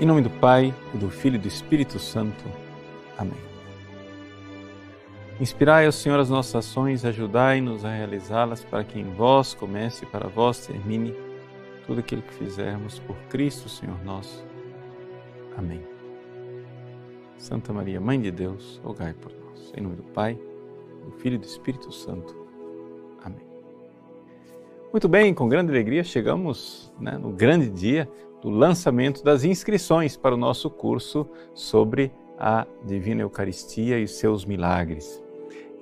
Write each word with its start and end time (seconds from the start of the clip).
Em 0.00 0.06
nome 0.06 0.22
do 0.22 0.30
Pai, 0.30 0.72
e 0.94 0.96
do 0.96 1.10
Filho 1.10 1.34
e 1.34 1.38
do 1.40 1.48
Espírito 1.48 1.98
Santo. 1.98 2.44
Amém. 3.18 3.36
Inspirai 5.40 5.86
ao 5.86 5.92
Senhor 5.92 6.20
as 6.20 6.30
nossas 6.30 6.54
ações, 6.54 7.04
ajudai-nos 7.04 7.84
a 7.84 7.92
realizá-las 7.92 8.62
para 8.62 8.84
que 8.84 9.00
em 9.00 9.10
vós 9.14 9.54
comece 9.54 10.04
e 10.04 10.06
para 10.06 10.28
vós 10.28 10.64
termine 10.64 11.12
tudo 11.84 11.98
aquilo 11.98 12.22
que 12.22 12.32
fizermos 12.32 13.00
por 13.00 13.16
Cristo, 13.28 13.68
Senhor 13.68 14.00
nosso. 14.04 14.46
Amém. 15.56 15.82
Santa 17.36 17.72
Maria, 17.72 18.00
Mãe 18.00 18.20
de 18.20 18.30
Deus, 18.30 18.80
rogai 18.84 19.14
por 19.14 19.32
nós. 19.32 19.72
Em 19.76 19.80
nome 19.80 19.96
do 19.96 20.04
Pai, 20.04 20.38
do 21.04 21.10
Filho 21.18 21.34
e 21.34 21.38
do 21.38 21.44
Espírito 21.44 21.90
Santo. 21.90 22.36
Amém. 23.24 23.44
Muito 24.92 25.08
bem, 25.08 25.34
com 25.34 25.48
grande 25.48 25.72
alegria 25.72 26.04
chegamos 26.04 26.92
né, 27.00 27.18
no 27.18 27.30
grande 27.30 27.68
dia 27.68 28.08
do 28.40 28.50
lançamento 28.50 29.22
das 29.22 29.44
inscrições 29.44 30.16
para 30.16 30.34
o 30.34 30.38
nosso 30.38 30.70
curso 30.70 31.28
sobre 31.54 32.12
a 32.38 32.66
Divina 32.84 33.22
Eucaristia 33.22 33.98
e 33.98 34.06
seus 34.06 34.44
milagres. 34.44 35.22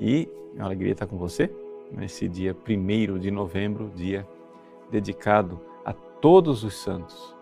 E 0.01 0.29
é 0.55 0.59
uma 0.59 0.67
alegria 0.67 0.93
estar 0.93 1.07
com 1.07 1.19
você 1.19 1.55
nesse 1.93 2.29
dia 2.29 2.57
1 2.67 3.19
de 3.19 3.31
novembro, 3.31 3.91
dia 3.95 4.27
dedicado 4.91 5.61
a 5.85 5.93
todos 5.93 6.65
os 6.65 6.77
santos. 6.77 7.37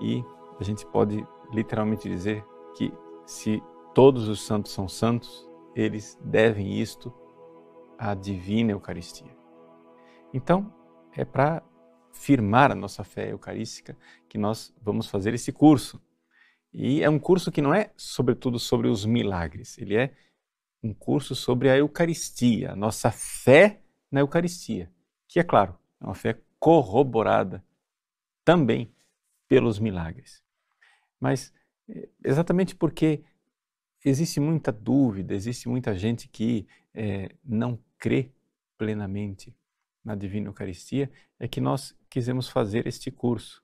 E 0.00 0.22
a 0.60 0.64
gente 0.64 0.84
pode 0.86 1.26
literalmente 1.52 2.08
dizer 2.08 2.44
que 2.76 2.92
se 3.24 3.62
todos 3.94 4.28
os 4.28 4.44
santos 4.44 4.72
são 4.72 4.88
santos, 4.88 5.48
eles 5.74 6.18
devem 6.22 6.78
isto 6.80 7.12
à 7.98 8.14
Divina 8.14 8.72
Eucaristia. 8.72 9.34
Então, 10.32 10.70
é 11.16 11.24
para 11.24 11.62
firmar 12.14 12.70
a 12.70 12.74
nossa 12.74 13.04
fé 13.04 13.32
eucarística 13.32 13.96
que 14.28 14.38
nós 14.38 14.72
vamos 14.80 15.08
fazer 15.08 15.34
esse 15.34 15.52
curso. 15.52 16.00
E 16.72 17.02
é 17.02 17.10
um 17.10 17.18
curso 17.18 17.52
que 17.52 17.60
não 17.60 17.74
é, 17.74 17.92
sobretudo, 17.96 18.58
sobre 18.58 18.88
os 18.88 19.04
milagres, 19.04 19.76
ele 19.78 19.96
é 19.96 20.14
um 20.82 20.92
curso 20.92 21.34
sobre 21.34 21.70
a 21.70 21.76
Eucaristia, 21.76 22.72
a 22.72 22.76
nossa 22.76 23.10
fé 23.10 23.80
na 24.10 24.20
Eucaristia, 24.20 24.90
que 25.26 25.38
é 25.40 25.42
claro, 25.42 25.78
é 26.00 26.04
uma 26.04 26.14
fé 26.14 26.38
corroborada 26.58 27.64
também 28.44 28.92
pelos 29.48 29.78
milagres. 29.78 30.42
Mas 31.18 31.52
é, 31.88 32.08
exatamente 32.24 32.74
porque 32.74 33.22
existe 34.04 34.40
muita 34.40 34.70
dúvida, 34.70 35.34
existe 35.34 35.68
muita 35.68 35.94
gente 35.96 36.28
que 36.28 36.66
é, 36.92 37.34
não 37.42 37.78
crê 37.98 38.30
plenamente 38.76 39.54
na 40.04 40.14
Divina 40.14 40.48
Eucaristia, 40.48 41.10
é 41.38 41.48
que 41.48 41.60
nós 41.60 41.96
quisemos 42.14 42.48
fazer 42.48 42.86
este 42.86 43.10
curso, 43.10 43.60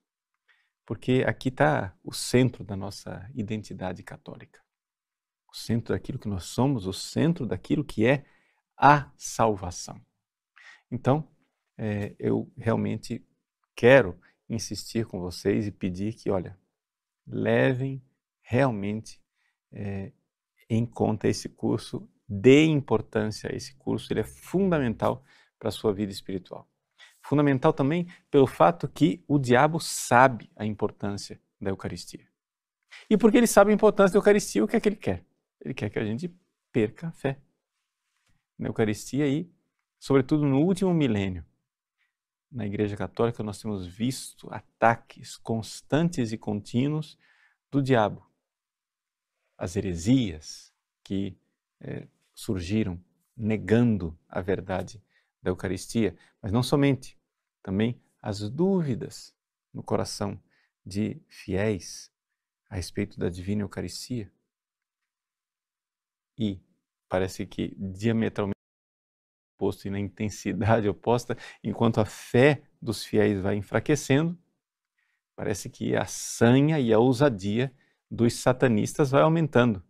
porque 0.84 1.23
aqui 1.25 1.51
está 1.51 1.97
o 2.03 2.12
centro 2.12 2.65
da 2.65 2.75
nossa 2.75 3.31
identidade 3.33 4.03
católica, 4.03 4.61
o 5.48 5.57
centro 5.57 5.95
daquilo 5.95 6.19
que 6.19 6.27
nós 6.27 6.47
somos, 6.47 6.84
o 6.84 6.92
centro 6.92 7.47
daquilo 7.47 7.84
que 7.84 8.05
é 8.05 8.25
a 8.77 9.09
salvação. 9.17 10.05
Então, 10.91 11.31
é, 11.79 12.17
eu 12.19 12.53
realmente 12.57 13.25
quero 13.73 14.20
insistir 14.48 15.07
com 15.07 15.20
vocês 15.20 15.69
e 15.69 15.70
pedir 15.70 16.14
que, 16.14 16.29
olha, 16.29 16.59
levem 17.25 18.05
realmente 18.42 19.23
é, 19.70 20.11
em 20.69 20.85
conta 20.85 21.29
esse 21.29 21.48
curso, 21.48 22.11
dê 22.29 22.64
importância 22.64 23.48
a 23.48 23.55
esse 23.55 23.77
curso, 23.77 24.12
ele 24.12 24.23
é 24.23 24.25
fundamental 24.25 25.23
para 25.57 25.69
a 25.69 25.73
sua 25.73 25.92
vida 25.92 26.11
espiritual. 26.11 26.69
Fundamental 27.23 27.73
também 27.73 28.07
pelo 28.31 28.47
fato 28.47 28.89
que 28.89 29.23
o 29.29 29.39
diabo 29.39 29.79
sabe 29.79 30.51
a 30.57 30.65
importância 30.65 31.41
da 31.61 31.71
Eucaristia. 31.71 32.27
E 33.09 33.17
porque 33.17 33.37
ele 33.37 33.47
sabe 33.47 33.71
a 33.71 33.75
importância 33.75 34.13
da 34.13 34.19
Eucaristia, 34.19 34.65
o 34.65 34.69
que 34.69 34.77
é 34.77 34.81
que 34.81 34.89
ele 34.89 34.97
quer? 34.97 35.25
Ele 35.61 35.75
quer 35.75 35.91
que 35.91 35.98
a 35.98 36.05
gente 36.05 36.35
perca 36.73 37.09
a 37.09 37.13
fé 37.13 37.39
na 38.59 38.69
Eucaristia 38.69 39.27
e, 39.27 39.51
sobretudo, 39.98 40.45
no 40.45 40.61
último 40.61 40.92
milênio. 40.92 41.45
Na 42.51 42.67
Igreja 42.67 42.97
Católica, 42.97 43.42
nós 43.42 43.61
temos 43.61 43.86
visto 43.86 44.48
ataques 44.53 45.36
constantes 45.36 46.33
e 46.33 46.39
contínuos 46.39 47.17
do 47.70 47.83
diabo. 47.83 48.29
As 49.57 49.77
heresias 49.77 50.73
que 51.05 51.36
é, 51.80 52.09
surgiram 52.35 53.01
negando 53.36 54.19
a 54.29 54.41
verdade 54.41 55.03
da 55.42 55.51
Eucaristia, 55.51 56.17
mas 56.42 56.52
não 56.52 56.62
somente 56.62 57.18
também 57.62 58.01
as 58.20 58.48
dúvidas 58.51 59.34
no 59.73 59.83
coração 59.83 60.40
de 60.84 61.23
fiéis 61.28 62.12
a 62.68 62.77
respeito 62.77 63.18
da 63.18 63.28
divina 63.28 63.62
Eucaristia. 63.62 64.33
E 66.39 66.61
parece 67.08 67.46
que 67.46 67.74
diametralmente 67.77 68.55
oposto 69.56 69.86
e 69.86 69.90
na 69.90 69.98
intensidade 69.98 70.89
oposta, 70.89 71.36
enquanto 71.62 72.00
a 72.00 72.05
fé 72.05 72.62
dos 72.80 73.05
fiéis 73.05 73.40
vai 73.40 73.56
enfraquecendo, 73.56 74.39
parece 75.36 75.68
que 75.68 75.95
a 75.95 76.06
sanha 76.06 76.80
e 76.80 76.92
a 76.92 76.98
ousadia 76.98 77.74
dos 78.11 78.34
satanistas 78.34 79.11
vai 79.11 79.23
aumentando. 79.23 79.83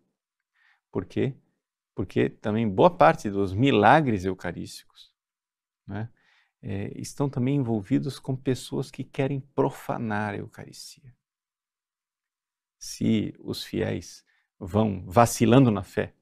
Por 0.91 1.05
quê? 1.05 1.37
Porque 1.95 2.29
também 2.29 2.69
boa 2.69 2.91
parte 2.91 3.31
dos 3.31 3.53
milagres 3.53 4.25
eucarísticos 4.25 5.15
né, 5.87 6.09
é, 6.63 6.93
estão 6.99 7.29
também 7.29 7.57
envolvidos 7.57 8.19
com 8.19 8.37
pessoas 8.37 8.91
que 8.91 9.03
querem 9.03 9.41
profanar 9.41 10.35
a 10.35 10.39
Eucaristia. 10.39 11.15
Se 12.79 13.35
os 13.39 13.65
fiéis 13.65 14.25
vão 14.59 15.05
vacilando 15.07 15.71
na 15.71 15.83
fé 15.83 16.15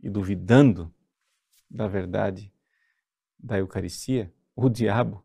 e 0.00 0.10
duvidando 0.10 0.92
da 1.70 1.86
verdade 1.86 2.52
da 3.38 3.58
Eucaristia, 3.58 4.32
o 4.54 4.68
diabo, 4.68 5.24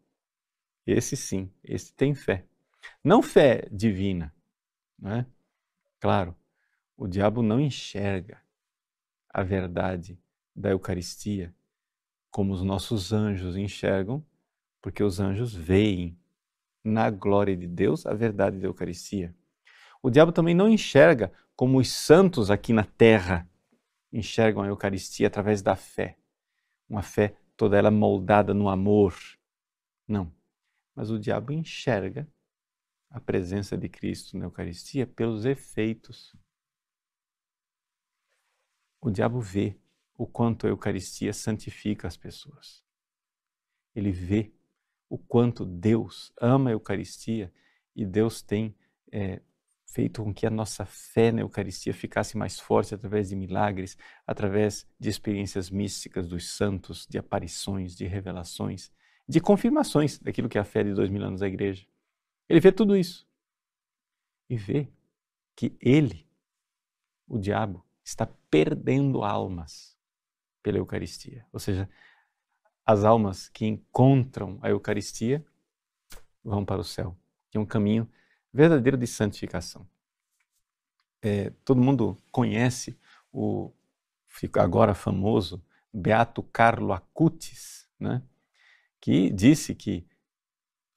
esse 0.86 1.16
sim, 1.18 1.52
esse 1.64 1.94
tem 1.94 2.16
fé. 2.16 2.46
Não 3.04 3.22
fé 3.22 3.68
divina, 3.72 4.34
não 4.98 5.12
é? 5.12 5.26
Claro, 6.00 6.36
o 6.96 7.08
diabo 7.08 7.42
não 7.42 7.60
enxerga 7.60 8.42
a 9.30 9.44
verdade 9.44 10.20
da 10.56 10.70
Eucaristia 10.70 11.54
como 12.38 12.54
os 12.54 12.62
nossos 12.62 13.12
anjos 13.12 13.58
enxergam, 13.58 14.24
porque 14.80 15.02
os 15.02 15.20
anjos 15.20 15.56
veem 15.56 16.16
na 16.84 17.10
glória 17.10 17.58
de 17.58 17.66
Deus 17.66 18.06
a 18.06 18.14
verdade 18.14 18.60
da 18.60 18.68
Eucaristia. 18.68 19.36
O 20.04 20.12
diabo 20.12 20.32
também 20.32 20.54
não 20.54 20.70
enxerga 20.70 21.34
como 21.56 21.80
os 21.80 21.92
santos 21.92 22.52
aqui 22.52 22.72
na 22.74 22.84
terra 22.84 23.50
enxergam 24.14 24.62
a 24.62 24.68
Eucaristia 24.68 25.26
através 25.26 25.64
da 25.64 25.76
fé. 25.76 26.16
Uma 26.88 27.02
fé 27.02 27.36
toda 27.56 27.76
ela 27.76 27.90
moldada 27.90 28.54
no 28.54 28.70
amor. 28.70 29.16
Não. 30.08 30.32
Mas 30.94 31.10
o 31.10 31.18
diabo 31.18 31.52
enxerga 31.52 32.32
a 33.10 33.20
presença 33.20 33.76
de 33.76 33.90
Cristo 33.90 34.38
na 34.38 34.46
Eucaristia 34.46 35.08
pelos 35.08 35.44
efeitos. 35.44 36.36
O 39.02 39.10
diabo 39.10 39.42
vê 39.42 39.76
o 40.18 40.26
quanto 40.26 40.66
a 40.66 40.70
Eucaristia 40.70 41.32
santifica 41.32 42.08
as 42.08 42.18
pessoas. 42.18 42.84
Ele 43.94 44.12
vê 44.12 44.52
o 45.08 45.18
quanto 45.18 45.66
Deus 45.66 46.34
ama 46.42 46.72
a 46.72 46.74
Eucaristia 46.74 47.54
e 47.96 48.06
Deus 48.06 48.42
tem 48.42 48.76
é, 49.12 49.42
feito 49.86 50.24
com 50.24 50.34
que 50.34 50.46
a 50.46 50.50
nossa 50.50 50.86
fé 50.86 51.32
na 51.32 51.42
Eucaristia 51.42 51.94
ficasse 51.94 52.36
mais 52.36 52.60
forte 52.60 52.94
através 52.94 53.30
de 53.30 53.36
milagres, 53.36 53.98
através 54.26 54.88
de 55.00 55.10
experiências 55.10 55.70
místicas 55.70 56.28
dos 56.28 56.50
santos, 56.56 57.08
de 57.08 57.18
aparições, 57.18 57.96
de 57.96 58.06
revelações, 58.06 58.92
de 59.28 59.40
confirmações 59.40 60.20
daquilo 60.20 60.50
que 60.50 60.58
é 60.58 60.62
a 60.62 60.66
fé 60.66 60.84
de 60.84 60.94
dois 60.94 61.10
mil 61.10 61.24
anos 61.24 61.40
da 61.40 61.48
igreja. 61.48 61.88
Ele 62.50 62.60
vê 62.60 62.72
tudo 62.72 62.96
isso 62.96 63.28
e 64.50 64.56
vê 64.56 64.90
que 65.56 65.76
ele, 65.80 66.28
o 67.28 67.38
diabo, 67.38 67.86
está 68.04 68.26
perdendo 68.50 69.24
almas 69.24 69.97
pela 70.68 70.80
Eucaristia. 70.80 71.46
Ou 71.54 71.62
seja, 71.62 71.90
as 72.86 73.06
almas 73.06 73.48
que 73.48 73.66
encontram 73.66 74.60
a 74.62 74.70
Eucaristia 74.70 75.46
vão 76.44 76.66
para 76.66 76.82
o 76.82 76.84
céu, 76.84 77.18
que 77.50 77.58
é 77.58 77.62
um 77.62 77.66
caminho 77.66 78.06
verdadeiro 78.52 78.98
de 78.98 79.08
santificação. 79.08 79.88
É, 81.22 81.52
todo 81.64 81.82
mundo 81.82 82.22
conhece 82.34 83.00
o 83.32 83.72
agora 84.60 84.94
famoso 84.94 85.64
Beato 85.94 86.44
Carlo 86.44 86.92
Acutis, 86.92 87.88
né? 87.98 88.22
que 89.00 89.30
disse 89.32 89.74
que 89.74 90.06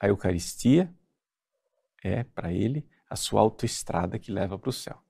a 0.01 0.09
Eucaristia 0.09 0.93
é, 2.03 2.25
para 2.25 2.53
ele, 2.53 2.85
a 3.09 3.15
sua 3.15 3.41
autoestrada 3.41 4.19
que 4.19 4.33
leva 4.33 4.59
para 4.59 4.71
o 4.71 4.73
céu. 4.73 5.01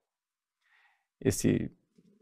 Esse 1.18 1.72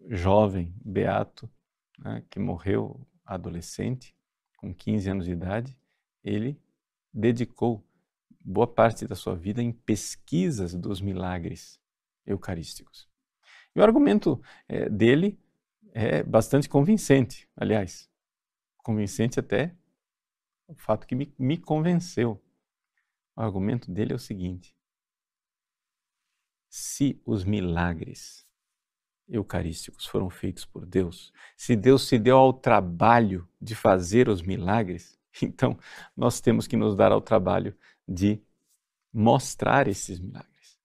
jovem 0.08 0.72
beato 0.84 1.50
né, 1.98 2.24
que 2.30 2.38
morreu 2.38 3.06
adolescente, 3.24 4.16
com 4.56 4.74
15 4.74 5.10
anos 5.10 5.24
de 5.26 5.32
idade, 5.32 5.78
ele 6.22 6.60
dedicou 7.12 7.84
boa 8.40 8.66
parte 8.66 9.06
da 9.06 9.14
sua 9.14 9.34
vida 9.34 9.62
em 9.62 9.72
pesquisas 9.72 10.74
dos 10.74 11.00
milagres 11.00 11.80
eucarísticos. 12.24 13.08
E 13.74 13.80
o 13.80 13.82
argumento 13.82 14.42
é, 14.68 14.88
dele 14.88 15.38
é 15.92 16.22
bastante 16.22 16.68
convincente, 16.68 17.48
aliás, 17.56 18.10
convincente 18.78 19.38
até 19.38 19.76
o 20.66 20.74
fato 20.74 21.06
que 21.06 21.14
me, 21.14 21.34
me 21.38 21.58
convenceu. 21.58 22.42
O 23.36 23.40
argumento 23.40 23.90
dele 23.90 24.12
é 24.12 24.16
o 24.16 24.18
seguinte: 24.18 24.74
se 26.68 27.20
os 27.24 27.44
milagres 27.44 28.47
eucarísticos 29.28 30.06
foram 30.06 30.30
feitos 30.30 30.64
por 30.64 30.86
Deus, 30.86 31.32
se 31.56 31.76
Deus 31.76 32.08
se 32.08 32.18
deu 32.18 32.36
ao 32.36 32.52
trabalho 32.52 33.48
de 33.60 33.74
fazer 33.74 34.28
os 34.28 34.42
milagres, 34.42 35.18
então 35.42 35.78
nós 36.16 36.40
temos 36.40 36.66
que 36.66 36.76
nos 36.76 36.96
dar 36.96 37.12
ao 37.12 37.20
trabalho 37.20 37.76
de 38.06 38.40
mostrar 39.12 39.88
esses 39.88 40.18
milagres, 40.18 40.78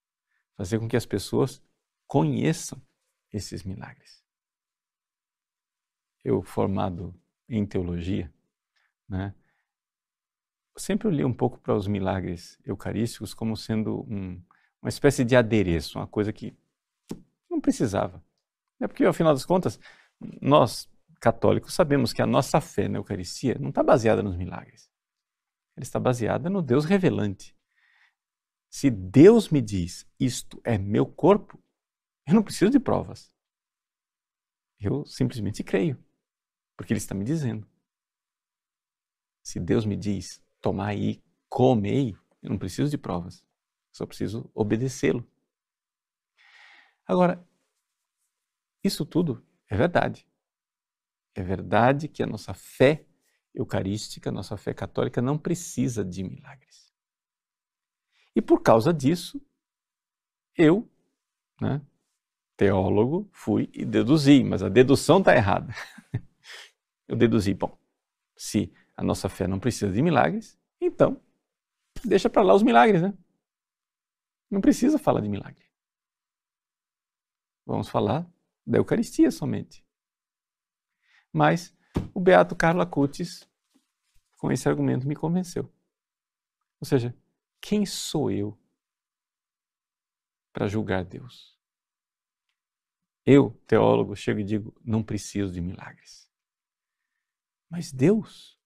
fazer 0.56 0.80
com 0.80 0.88
que 0.88 0.98
as 0.98 1.06
pessoas 1.06 1.62
conheçam 2.08 2.82
esses 3.32 3.64
milagres. 3.64 4.24
Eu, 6.24 6.42
formado 6.42 7.14
em 7.50 7.66
teologia, 7.66 8.34
né, 9.08 9.34
sempre 10.78 11.08
olhei 11.08 11.26
um 11.26 11.34
pouco 11.34 11.60
para 11.60 11.76
os 11.76 11.88
milagres 11.88 12.60
eucarísticos 12.66 13.34
como 13.34 13.56
sendo 13.56 14.02
um, 14.10 14.42
uma 14.82 14.90
espécie 14.90 15.24
de 15.24 15.36
adereço, 15.36 16.00
uma 16.00 16.08
coisa 16.08 16.34
que 16.34 16.56
não 17.50 17.62
precisava. 17.62 18.24
É 18.84 18.88
porque, 18.88 19.06
ao 19.06 19.14
final 19.14 19.34
das 19.34 19.46
contas, 19.46 19.80
nós, 20.42 20.90
católicos, 21.22 21.74
sabemos 21.74 22.12
que 22.12 22.22
a 22.22 22.28
nossa 22.28 22.60
fé 22.60 22.90
na 22.90 22.98
Eucaristia 22.98 23.58
não 23.58 23.70
está 23.70 23.82
baseada 23.82 24.22
nos 24.22 24.36
milagres. 24.36 24.92
Ela 25.74 25.84
está 25.84 26.02
baseada 26.02 26.50
no 26.50 26.62
Deus 26.62 26.84
revelante. 26.84 27.56
Se 28.70 28.90
Deus 28.90 29.48
me 29.48 29.62
diz 29.62 30.06
isto 30.20 30.60
é 30.66 30.78
meu 30.78 31.06
corpo, 31.06 31.58
eu 32.28 32.34
não 32.34 32.44
preciso 32.44 32.70
de 32.70 32.78
provas. 32.78 33.34
Eu 34.78 35.06
simplesmente 35.06 35.64
creio, 35.64 35.98
porque 36.76 36.92
Ele 36.92 36.98
está 36.98 37.16
me 37.16 37.24
dizendo. 37.24 37.66
Se 39.42 39.62
Deus 39.62 39.86
me 39.86 39.96
diz 39.96 40.44
tomai 40.60 40.98
e 40.98 41.24
comei, 41.48 42.18
eu 42.42 42.50
não 42.50 42.58
preciso 42.58 42.92
de 42.92 42.98
provas, 42.98 43.46
só 43.94 44.06
preciso 44.06 44.52
obedecê-lo. 44.54 45.26
Agora, 47.08 47.42
isso 48.84 49.06
tudo 49.06 49.46
é 49.70 49.76
verdade. 49.76 50.28
É 51.36 51.42
verdade 51.42 52.08
que 52.08 52.22
a 52.22 52.28
nossa 52.28 52.54
fé 52.54 53.06
eucarística, 53.54 54.30
a 54.30 54.34
nossa 54.34 54.58
fé 54.58 54.74
católica 54.74 55.22
não 55.22 55.38
precisa 55.38 56.04
de 56.04 56.24
milagres. 56.24 56.94
E 58.36 58.42
por 58.42 58.62
causa 58.62 58.94
disso, 58.94 59.42
eu, 60.56 60.90
né, 61.62 61.82
teólogo, 62.58 63.30
fui 63.32 63.70
e 63.74 63.86
deduzi, 63.86 64.44
mas 64.44 64.64
a 64.64 64.70
dedução 64.70 65.20
está 65.20 65.36
errada. 65.36 65.74
Eu 67.08 67.18
deduzi, 67.18 67.54
bom, 67.54 67.78
se 68.36 68.74
a 68.96 69.04
nossa 69.04 69.28
fé 69.28 69.46
não 69.48 69.60
precisa 69.60 69.92
de 69.92 70.02
milagres, 70.02 70.58
então 70.80 71.22
deixa 72.04 72.30
para 72.30 72.42
lá 72.42 72.54
os 72.54 72.64
milagres, 72.64 73.02
né? 73.02 73.14
Não 74.50 74.62
precisa 74.62 74.98
falar 74.98 75.20
de 75.20 75.28
milagre. 75.28 75.66
Vamos 77.66 77.90
falar 77.90 78.32
da 78.66 78.78
Eucaristia 78.78 79.32
somente. 79.32 79.86
Mas 81.32 81.76
o 82.14 82.20
Beato 82.20 82.56
Carlo 82.56 82.82
Acutis, 82.82 83.50
com 84.38 84.52
esse 84.52 84.68
argumento, 84.68 85.08
me 85.08 85.16
convenceu. 85.16 85.72
Ou 86.80 86.86
seja, 86.86 87.16
quem 87.62 87.86
sou 87.86 88.30
eu 88.30 88.58
para 90.52 90.68
julgar 90.68 91.04
Deus? 91.04 91.58
Eu, 93.26 93.52
teólogo, 93.66 94.16
chego 94.16 94.40
e 94.40 94.44
digo: 94.44 94.76
não 94.84 95.02
preciso 95.02 95.54
de 95.54 95.62
milagres. 95.62 96.30
Mas 97.70 97.92
Deus 97.92 98.60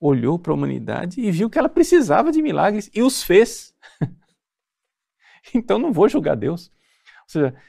olhou 0.00 0.38
para 0.38 0.52
a 0.52 0.54
humanidade 0.54 1.20
e 1.20 1.30
viu 1.30 1.48
que 1.48 1.58
ela 1.58 1.68
precisava 1.68 2.30
de 2.30 2.42
milagres 2.42 2.90
e 2.92 3.02
os 3.02 3.22
fez. 3.22 3.74
então 5.54 5.78
não 5.78 5.92
vou 5.92 6.08
julgar 6.08 6.36
Deus. 6.36 6.68
Ou 7.22 7.28
seja, 7.28 7.62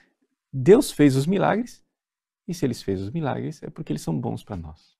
Deus 0.52 0.92
fez 0.92 1.16
os 1.16 1.26
milagres 1.26 1.86
e 2.48 2.54
se 2.54 2.66
eles 2.66 2.82
fez 2.82 3.02
os 3.02 3.12
milagres 3.12 3.62
é 3.62 3.70
porque 3.70 3.92
eles 3.92 4.02
são 4.02 4.20
bons 4.20 4.44
para 4.44 4.56
nós. 4.56 4.98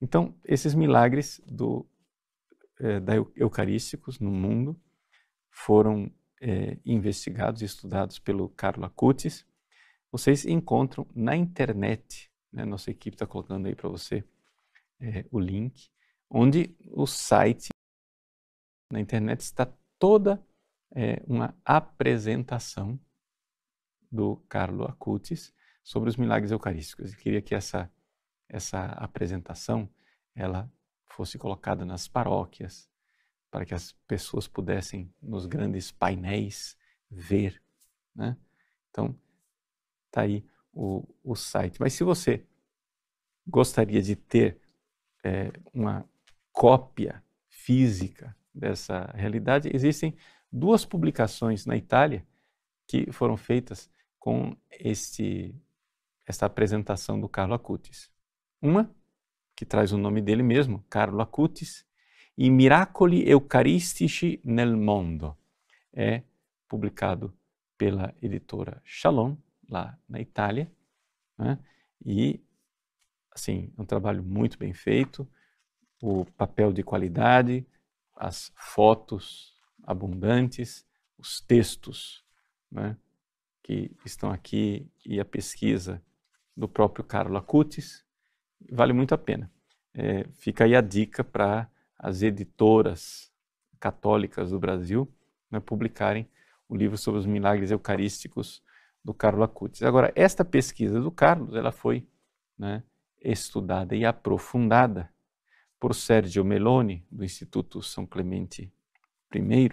Então, 0.00 0.34
esses 0.44 0.74
milagres 0.74 1.40
do, 1.46 1.86
é, 2.78 3.00
da 3.00 3.14
eucarísticos 3.36 4.18
no 4.18 4.30
mundo 4.30 4.80
foram 5.50 6.10
é, 6.40 6.78
investigados 6.84 7.60
e 7.62 7.66
estudados 7.66 8.18
pelo 8.18 8.48
Carlo 8.50 8.84
Acutis. 8.84 9.46
Vocês 10.10 10.44
encontram 10.46 11.06
na 11.14 11.36
internet, 11.36 12.30
né, 12.52 12.64
nossa 12.64 12.90
equipe 12.90 13.14
está 13.14 13.26
colocando 13.26 13.66
aí 13.66 13.74
para 13.74 13.88
você 13.88 14.24
é, 15.00 15.24
o 15.30 15.38
link, 15.38 15.90
onde 16.28 16.74
o 16.92 17.06
site 17.06 17.68
na 18.90 19.00
internet 19.00 19.40
está 19.40 19.70
toda 19.98 20.42
é, 20.94 21.22
uma 21.26 21.54
apresentação 21.64 22.98
do 24.10 24.36
Carlo 24.48 24.84
Acutis 24.84 25.54
sobre 25.82 26.08
os 26.08 26.16
milagres 26.16 26.50
eucarísticos. 26.50 27.12
Eu 27.12 27.18
queria 27.18 27.42
que 27.42 27.54
essa, 27.54 27.90
essa 28.48 28.86
apresentação 28.92 29.88
ela 30.34 30.70
fosse 31.06 31.38
colocada 31.38 31.84
nas 31.84 32.08
paróquias, 32.08 32.88
para 33.50 33.64
que 33.64 33.74
as 33.74 33.92
pessoas 34.06 34.46
pudessem, 34.46 35.12
nos 35.20 35.46
grandes 35.46 35.90
painéis, 35.90 36.76
ver. 37.10 37.60
Né? 38.14 38.36
Então, 38.90 39.14
está 40.06 40.22
aí 40.22 40.44
o, 40.72 41.04
o 41.22 41.34
site. 41.34 41.80
Mas 41.80 41.94
se 41.94 42.04
você 42.04 42.44
gostaria 43.46 44.00
de 44.00 44.14
ter 44.14 44.60
é, 45.24 45.50
uma 45.74 46.08
cópia 46.52 47.22
física 47.48 48.36
dessa 48.54 49.10
realidade, 49.14 49.70
existem 49.72 50.16
duas 50.50 50.84
publicações 50.84 51.66
na 51.66 51.76
Itália 51.76 52.26
que 52.86 53.10
foram 53.12 53.36
feitas 53.36 53.90
com 54.20 54.54
esta 56.26 56.46
apresentação 56.46 57.18
do 57.20 57.28
Carlo 57.28 57.54
Acutis. 57.54 58.08
Uma 58.62 58.94
que 59.56 59.64
traz 59.64 59.92
o 59.92 59.98
nome 59.98 60.20
dele 60.20 60.42
mesmo, 60.42 60.84
Carlo 60.88 61.20
Acutis, 61.20 61.84
e 62.36 62.48
Miracoli 62.48 63.28
Eucaristici 63.28 64.40
nel 64.44 64.76
Mondo. 64.76 65.36
É 65.92 66.22
publicado 66.68 67.36
pela 67.76 68.14
editora 68.22 68.80
Shalom, 68.84 69.36
lá 69.68 69.98
na 70.08 70.20
Itália. 70.20 70.70
Né? 71.36 71.58
E, 72.04 72.40
assim, 73.32 73.72
é 73.76 73.82
um 73.82 73.84
trabalho 73.84 74.22
muito 74.22 74.58
bem 74.58 74.72
feito, 74.72 75.28
o 76.00 76.24
papel 76.36 76.72
de 76.72 76.82
qualidade, 76.82 77.66
as 78.16 78.52
fotos 78.54 79.54
abundantes, 79.82 80.86
os 81.18 81.40
textos 81.40 82.24
né, 82.70 82.96
que 83.70 84.08
estão 84.08 84.32
aqui 84.32 84.90
e 85.06 85.20
a 85.20 85.24
pesquisa 85.24 86.02
do 86.56 86.66
próprio 86.66 87.04
Carlo 87.04 87.36
Acutis 87.36 88.04
vale 88.70 88.92
muito 88.92 89.14
a 89.14 89.18
pena. 89.18 89.50
É, 89.94 90.26
fica 90.34 90.64
aí 90.64 90.74
a 90.74 90.80
dica 90.80 91.22
para 91.22 91.70
as 91.96 92.22
editoras 92.22 93.30
católicas 93.78 94.50
do 94.50 94.58
Brasil 94.58 95.08
né, 95.50 95.60
publicarem 95.60 96.28
o 96.68 96.76
livro 96.76 96.98
sobre 96.98 97.20
os 97.20 97.26
milagres 97.26 97.70
eucarísticos 97.70 98.62
do 99.04 99.14
Carlo 99.14 99.42
Acutis. 99.42 99.82
Agora, 99.82 100.12
esta 100.16 100.44
pesquisa 100.44 101.00
do 101.00 101.10
Carlos 101.10 101.54
ela 101.54 101.70
foi 101.70 102.06
né, 102.58 102.82
estudada 103.22 103.94
e 103.94 104.04
aprofundada 104.04 105.08
por 105.78 105.94
Sergio 105.94 106.44
Meloni, 106.44 107.06
do 107.10 107.24
Instituto 107.24 107.82
São 107.82 108.04
Clemente 108.04 108.72
I, 109.34 109.70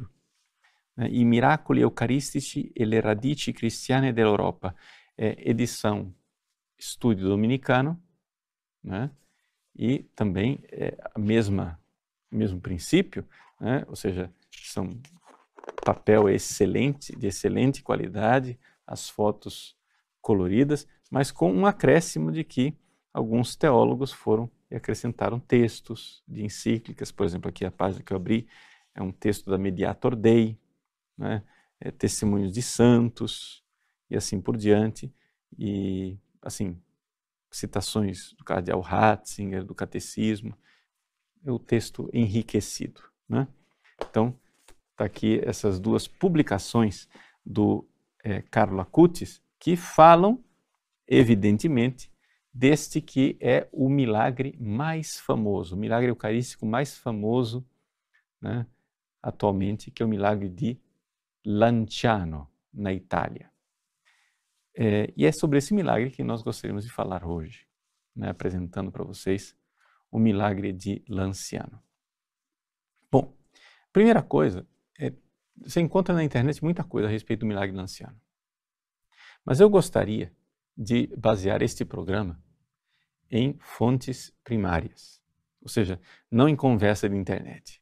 né, 0.98 1.08
e 1.10 1.24
Miracoli 1.24 1.82
Eucaristici 1.82 2.72
e 2.74 2.84
le 2.84 3.00
radici 3.00 3.54
cristiane 3.54 4.12
dell'Europa, 4.12 4.75
é, 5.16 5.36
edição 5.50 6.13
Estúdio 6.77 7.27
Dominicano, 7.27 8.01
né? 8.84 9.12
e 9.75 10.00
também 10.16 10.60
é 10.72 10.98
a 11.13 11.20
mesma 11.20 11.80
mesmo 12.30 12.60
princípio, 12.60 13.25
né? 13.60 13.86
ou 13.88 13.96
seja, 13.96 14.32
são 14.51 14.89
papel 15.84 16.30
excelente, 16.30 17.16
de 17.16 17.27
excelente 17.27 17.82
qualidade, 17.82 18.60
as 18.86 19.10
fotos 19.10 19.77
coloridas, 20.22 20.88
mas 21.10 21.32
com 21.32 21.51
um 21.51 21.66
acréscimo 21.66 22.32
de 22.32 22.44
que 22.44 22.75
alguns 23.13 23.56
teólogos 23.56 24.12
foram 24.12 24.50
e 24.70 24.75
acrescentaram 24.75 25.39
textos 25.39 26.22
de 26.27 26.44
encíclicas, 26.44 27.12
por 27.12 27.25
exemplo, 27.25 27.50
aqui 27.50 27.66
a 27.66 27.72
página 27.72 28.04
que 28.04 28.12
eu 28.12 28.18
abri 28.18 28.48
é 28.94 29.01
um 29.01 29.12
texto 29.12 29.50
da 29.50 29.58
Mediator 29.58 30.16
Dei, 30.16 30.60
né? 31.18 31.44
é, 31.80 31.92
testemunhos 31.92 32.54
de 32.54 32.62
santos 32.62 33.64
e 34.10 34.16
assim 34.16 34.40
por 34.40 34.56
diante, 34.56 35.14
e 35.58 36.18
assim 36.42 36.80
citações 37.50 38.34
do 38.34 38.44
cardeal 38.44 38.82
Ratzinger, 38.82 39.64
do 39.64 39.74
catecismo, 39.74 40.58
é 41.44 41.52
o 41.52 41.60
texto 41.60 42.10
enriquecido. 42.14 43.02
Né? 43.28 43.48
Então, 44.02 44.38
está 44.92 45.06
aqui 45.06 45.42
essas 45.44 45.80
duas 45.80 46.08
publicações 46.08 47.08
do 47.46 47.88
é, 48.24 48.42
Carlo 48.42 48.80
Acutis 48.80 49.42
que 49.60 49.76
falam, 49.76 50.44
evidentemente, 51.08 52.12
deste 52.54 53.02
que 53.02 53.38
é 53.40 53.68
o 53.72 53.90
milagre 53.90 54.58
mais 54.60 55.20
famoso, 55.20 55.76
o 55.76 55.80
milagre 55.80 56.10
eucarístico 56.10 56.66
mais 56.66 56.98
famoso 56.98 57.66
né, 58.42 58.66
atualmente, 59.22 59.92
que 59.92 60.02
é 60.02 60.06
o 60.06 60.10
milagre 60.10 60.50
de 60.50 60.80
Lanciano, 61.50 62.51
na 62.74 62.92
Itália. 62.92 63.50
É, 64.75 65.13
e 65.16 65.25
é 65.25 65.32
sobre 65.32 65.60
esse 65.60 65.74
milagre 65.74 66.12
que 66.12 66.22
nós 66.22 66.42
gostaríamos 66.42 66.84
de 66.84 66.92
falar 66.92 67.24
hoje, 67.25 67.66
né, 68.13 68.30
apresentando 68.30 68.92
para 68.92 69.06
vocês 69.06 69.56
o 70.12 70.20
milagre 70.20 70.74
de 70.74 71.01
Lanciano. 71.08 71.82
Bom, 73.10 73.34
primeira 73.94 74.22
coisa, 74.22 74.68
é, 75.00 75.13
você 75.56 75.80
encontra 75.80 76.13
na 76.13 76.22
internet 76.22 76.62
muita 76.62 76.84
coisa 76.84 77.08
a 77.08 77.12
respeito 77.12 77.39
do 77.39 77.46
milagre 77.46 77.72
de 77.72 77.77
Lanciano. 77.77 78.20
Mas 79.46 79.62
eu 79.62 79.70
gostaria 79.70 80.36
de 80.75 81.08
basear 81.16 81.62
este 81.62 81.86
programa 81.86 82.44
em 83.32 83.58
fontes 83.62 84.36
primárias, 84.44 85.22
ou 85.62 85.70
seja, 85.70 85.98
não 86.30 86.50
em 86.50 86.58
conversa 86.58 87.08
de 87.08 87.16
internet. 87.16 87.82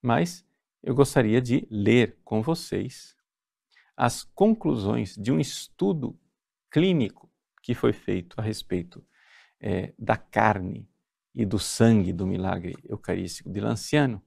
Mas 0.00 0.46
eu 0.84 0.94
gostaria 0.94 1.40
de 1.40 1.66
ler 1.70 2.18
com 2.22 2.42
vocês 2.42 3.16
as 3.96 4.22
conclusões 4.22 5.16
de 5.16 5.32
um 5.32 5.40
estudo 5.40 6.18
clínico 6.70 7.30
que 7.62 7.72
foi 7.72 7.92
feito 7.92 8.38
a 8.38 8.42
respeito 8.42 9.02
é, 9.58 9.94
da 9.98 10.16
carne 10.16 10.86
e 11.34 11.46
do 11.46 11.58
sangue 11.58 12.12
do 12.12 12.26
milagre 12.26 12.76
eucarístico 12.84 13.48
de 13.48 13.60
Lanciano, 13.60 14.22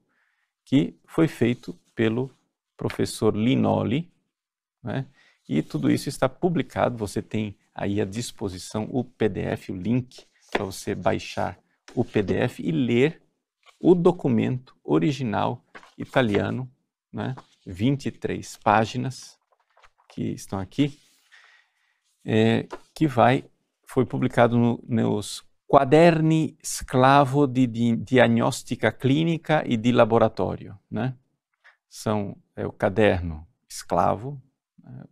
que 0.64 0.98
foi 1.06 1.28
feito 1.28 1.78
pelo 1.94 2.28
professor 2.76 3.36
Linoli, 3.36 4.10
né? 4.82 5.06
e 5.48 5.62
tudo 5.62 5.88
isso 5.88 6.08
está 6.08 6.28
publicado. 6.28 6.98
Você 6.98 7.22
tem 7.22 7.56
aí 7.72 8.00
à 8.00 8.04
disposição 8.04 8.88
o 8.90 9.04
PDF, 9.04 9.68
o 9.68 9.76
link 9.76 10.26
para 10.50 10.64
você 10.64 10.92
baixar 10.92 11.56
o 11.94 12.04
PDF 12.04 12.58
e 12.58 12.72
ler 12.72 13.22
o 13.78 13.94
documento 13.94 14.76
original 14.82 15.64
italiano, 15.98 16.70
né? 17.12 17.34
23 17.66 18.56
páginas 18.58 19.38
que 20.08 20.22
estão 20.22 20.58
aqui, 20.58 20.98
é, 22.24 22.66
que 22.94 23.06
vai 23.06 23.44
foi 23.86 24.06
publicado 24.06 24.58
no, 24.58 24.84
nos 24.86 25.44
Quaderni 25.66 26.56
Sclavo 26.62 27.46
di, 27.46 27.66
di 27.66 27.96
Diagnostica 27.96 28.90
Clínica 28.92 29.62
e 29.66 29.76
de 29.76 29.92
Laboratório, 29.92 30.78
né? 30.90 31.14
São 31.88 32.36
é 32.54 32.66
o 32.66 32.72
caderno 32.72 33.46
esclavo 33.68 34.42
né? 34.82 35.04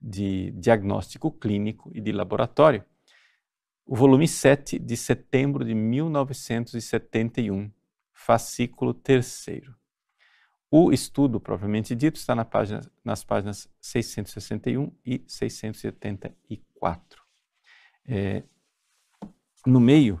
de 0.00 0.52
diagnóstico 0.52 1.30
clínico 1.32 1.90
e 1.94 2.00
de 2.00 2.12
laboratório. 2.12 2.84
O 3.84 3.96
volume 3.96 4.28
7 4.28 4.78
de 4.78 4.96
setembro 4.96 5.64
de 5.64 5.74
1971, 5.74 7.70
fascículo 8.12 8.94
3 8.94 9.26
o 10.70 10.92
estudo, 10.92 11.40
propriamente 11.40 11.94
dito, 11.94 12.16
está 12.16 12.34
na 12.34 12.44
página, 12.44 12.80
nas 13.02 13.24
páginas 13.24 13.68
661 13.80 14.92
e 15.04 15.24
674. 15.26 17.22
É, 18.06 18.42
no 19.66 19.80
meio 19.80 20.20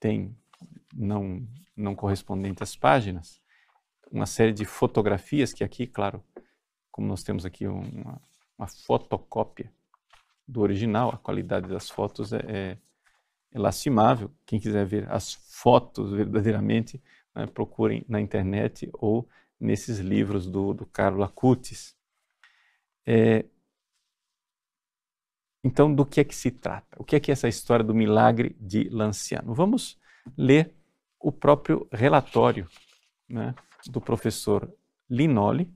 tem, 0.00 0.36
não, 0.94 1.46
não 1.76 1.94
correspondente 1.94 2.62
às 2.62 2.74
páginas, 2.74 3.40
uma 4.10 4.26
série 4.26 4.52
de 4.52 4.64
fotografias 4.64 5.52
que 5.52 5.62
aqui, 5.62 5.86
claro, 5.86 6.24
como 6.90 7.06
nós 7.06 7.22
temos 7.22 7.44
aqui 7.44 7.66
uma, 7.66 8.20
uma 8.58 8.66
fotocópia 8.66 9.72
do 10.46 10.60
original, 10.60 11.10
a 11.10 11.18
qualidade 11.18 11.68
das 11.68 11.88
fotos 11.90 12.32
é, 12.32 12.38
é, 12.48 12.78
é 13.52 13.58
lastimável. 13.58 14.32
Quem 14.46 14.58
quiser 14.58 14.84
ver 14.86 15.08
as 15.10 15.34
fotos 15.34 16.10
verdadeiramente, 16.10 17.00
né, 17.34 17.46
procurem 17.46 18.04
na 18.08 18.20
internet 18.20 18.88
ou 18.94 19.28
nesses 19.60 19.98
livros 19.98 20.48
do, 20.48 20.72
do 20.72 20.86
Carlo 20.86 21.22
Acutis. 21.22 21.96
É, 23.06 23.44
então, 25.64 25.92
do 25.92 26.06
que 26.06 26.20
é 26.20 26.24
que 26.24 26.34
se 26.34 26.50
trata? 26.50 26.96
O 27.00 27.04
que 27.04 27.16
é 27.16 27.20
que 27.20 27.30
é 27.30 27.32
essa 27.32 27.48
história 27.48 27.84
do 27.84 27.94
milagre 27.94 28.56
de 28.60 28.88
Lanciano? 28.90 29.54
Vamos 29.54 29.98
ler 30.36 30.74
o 31.18 31.32
próprio 31.32 31.88
relatório 31.92 32.68
né, 33.28 33.54
do 33.86 34.00
professor 34.00 34.72
Linoli, 35.10 35.72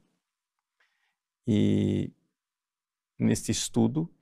e 1.46 2.12
neste 3.18 3.50
estudo 3.50 4.12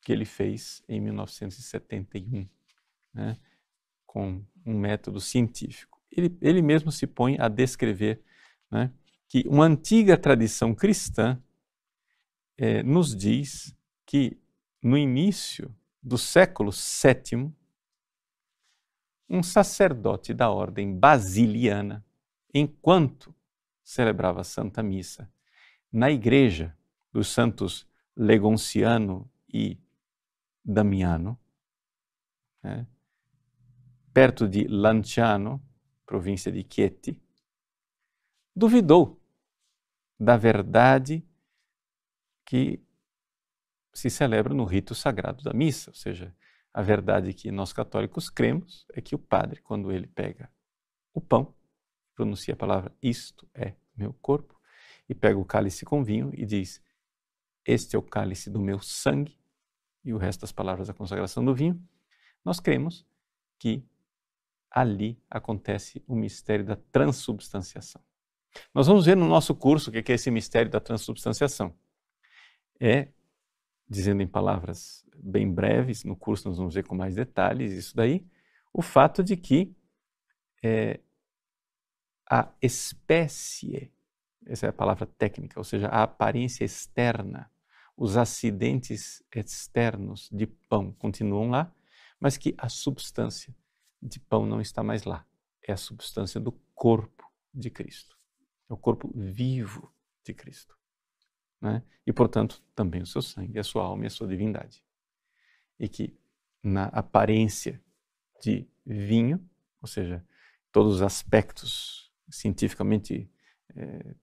que 0.00 0.12
ele 0.12 0.24
fez 0.24 0.82
em 0.88 1.00
1971, 1.00 2.48
né, 3.12 3.36
com 4.06 4.44
um 4.64 4.78
método 4.78 5.20
científico. 5.20 6.00
Ele, 6.10 6.36
ele 6.40 6.62
mesmo 6.62 6.92
se 6.92 7.06
põe 7.06 7.36
a 7.40 7.48
descrever 7.48 8.22
né, 8.70 8.92
que 9.28 9.44
uma 9.48 9.64
antiga 9.64 10.16
tradição 10.16 10.74
cristã 10.74 11.40
é, 12.56 12.82
nos 12.82 13.14
diz 13.14 13.76
que 14.04 14.40
no 14.82 14.96
início 14.96 15.74
do 16.02 16.16
século 16.16 16.70
VII, 16.70 17.52
um 19.28 19.42
sacerdote 19.42 20.32
da 20.32 20.50
ordem 20.50 20.96
basiliana, 20.96 22.04
enquanto 22.54 23.34
celebrava 23.82 24.40
a 24.40 24.44
Santa 24.44 24.82
Missa 24.82 25.30
na 25.90 26.10
igreja 26.10 26.76
dos 27.12 27.28
santos 27.28 27.86
Legonciano 28.16 29.30
e 29.52 29.78
Damiano, 30.64 31.38
né, 32.62 32.86
perto 34.12 34.48
de 34.48 34.66
Lanciano, 34.68 35.62
província 36.06 36.50
de 36.50 36.64
Chieti, 36.68 37.20
duvidou 38.56 39.20
da 40.18 40.38
verdade 40.38 41.22
que 42.46 42.82
se 43.92 44.08
celebra 44.08 44.54
no 44.54 44.64
rito 44.64 44.94
sagrado 44.94 45.44
da 45.44 45.52
missa, 45.52 45.90
ou 45.90 45.94
seja, 45.94 46.34
a 46.72 46.80
verdade 46.80 47.34
que 47.34 47.50
nós 47.50 47.72
católicos 47.72 48.30
cremos 48.30 48.86
é 48.94 49.00
que 49.00 49.14
o 49.14 49.18
padre, 49.18 49.60
quando 49.60 49.92
ele 49.92 50.06
pega 50.06 50.50
o 51.12 51.20
pão, 51.20 51.54
pronuncia 52.14 52.54
a 52.54 52.56
palavra 52.56 52.94
isto 53.02 53.48
é 53.54 53.74
meu 53.94 54.14
corpo, 54.14 54.58
e 55.08 55.14
pega 55.14 55.38
o 55.38 55.44
cálice 55.44 55.84
com 55.84 56.02
vinho 56.02 56.30
e 56.34 56.44
diz: 56.44 56.82
Este 57.64 57.94
é 57.94 57.98
o 57.98 58.02
cálice 58.02 58.50
do 58.50 58.60
meu 58.60 58.80
sangue, 58.80 59.38
e 60.04 60.12
o 60.12 60.18
resto 60.18 60.42
das 60.42 60.52
palavras 60.52 60.88
da 60.88 60.94
consagração 60.94 61.44
do 61.44 61.54
vinho, 61.54 61.82
nós 62.44 62.60
cremos 62.60 63.06
que 63.58 63.84
ali 64.70 65.22
acontece 65.30 66.02
o 66.06 66.14
mistério 66.14 66.64
da 66.64 66.76
transubstanciação. 66.76 68.02
Nós 68.74 68.86
vamos 68.86 69.06
ver 69.06 69.16
no 69.16 69.26
nosso 69.26 69.54
curso 69.54 69.90
o 69.90 69.92
que 69.92 70.12
é 70.12 70.14
esse 70.14 70.30
mistério 70.30 70.70
da 70.70 70.80
transubstanciação. 70.80 71.74
É, 72.80 73.08
dizendo 73.88 74.22
em 74.22 74.26
palavras 74.26 75.04
bem 75.16 75.50
breves, 75.50 76.04
no 76.04 76.16
curso 76.16 76.48
nós 76.48 76.58
vamos 76.58 76.74
ver 76.74 76.84
com 76.84 76.94
mais 76.94 77.14
detalhes 77.14 77.72
isso 77.72 77.96
daí, 77.96 78.26
o 78.72 78.82
fato 78.82 79.22
de 79.22 79.36
que 79.36 79.74
é, 80.62 81.00
a 82.28 82.52
espécie, 82.60 83.92
essa 84.44 84.66
é 84.66 84.68
a 84.68 84.72
palavra 84.72 85.06
técnica, 85.06 85.58
ou 85.58 85.64
seja, 85.64 85.88
a 85.88 86.02
aparência 86.02 86.64
externa, 86.64 87.50
os 87.96 88.16
acidentes 88.16 89.22
externos 89.34 90.28
de 90.30 90.46
pão 90.46 90.92
continuam 90.92 91.48
lá, 91.48 91.72
mas 92.20 92.36
que 92.36 92.54
a 92.58 92.68
substância 92.68 93.54
de 94.02 94.20
pão 94.20 94.44
não 94.44 94.60
está 94.60 94.82
mais 94.82 95.04
lá. 95.04 95.24
É 95.62 95.72
a 95.72 95.76
substância 95.76 96.40
do 96.40 96.52
corpo 96.74 97.24
de 97.52 97.70
Cristo. 97.70 98.15
É 98.68 98.72
o 98.72 98.76
corpo 98.76 99.10
vivo 99.14 99.92
de 100.24 100.34
Cristo. 100.34 100.76
Né? 101.60 101.82
E, 102.06 102.12
portanto, 102.12 102.62
também 102.74 103.02
o 103.02 103.06
seu 103.06 103.22
sangue, 103.22 103.58
a 103.58 103.64
sua 103.64 103.84
alma 103.84 104.04
e 104.04 104.06
a 104.06 104.10
sua 104.10 104.26
divindade. 104.26 104.82
E 105.78 105.88
que, 105.88 106.16
na 106.62 106.86
aparência 106.86 107.82
de 108.42 108.66
vinho, 108.84 109.48
ou 109.80 109.88
seja, 109.88 110.24
todos 110.72 110.96
os 110.96 111.02
aspectos 111.02 112.12
cientificamente 112.28 113.30
é, 113.74 114.14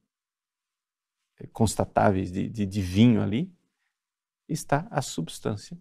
constatáveis 1.52 2.32
de, 2.32 2.50
de, 2.50 2.66
de 2.66 2.82
vinho 2.82 3.22
ali, 3.22 3.52
está 4.48 4.88
a 4.92 5.02
substância 5.02 5.78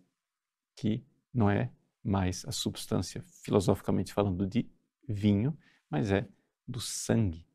que 0.74 1.04
não 1.32 1.50
é 1.50 1.70
mais 2.02 2.44
a 2.46 2.52
substância, 2.52 3.22
filosoficamente 3.22 4.12
falando, 4.12 4.46
de 4.46 4.68
vinho, 5.08 5.56
mas 5.88 6.10
é 6.10 6.28
do 6.66 6.80
sangue 6.80 7.46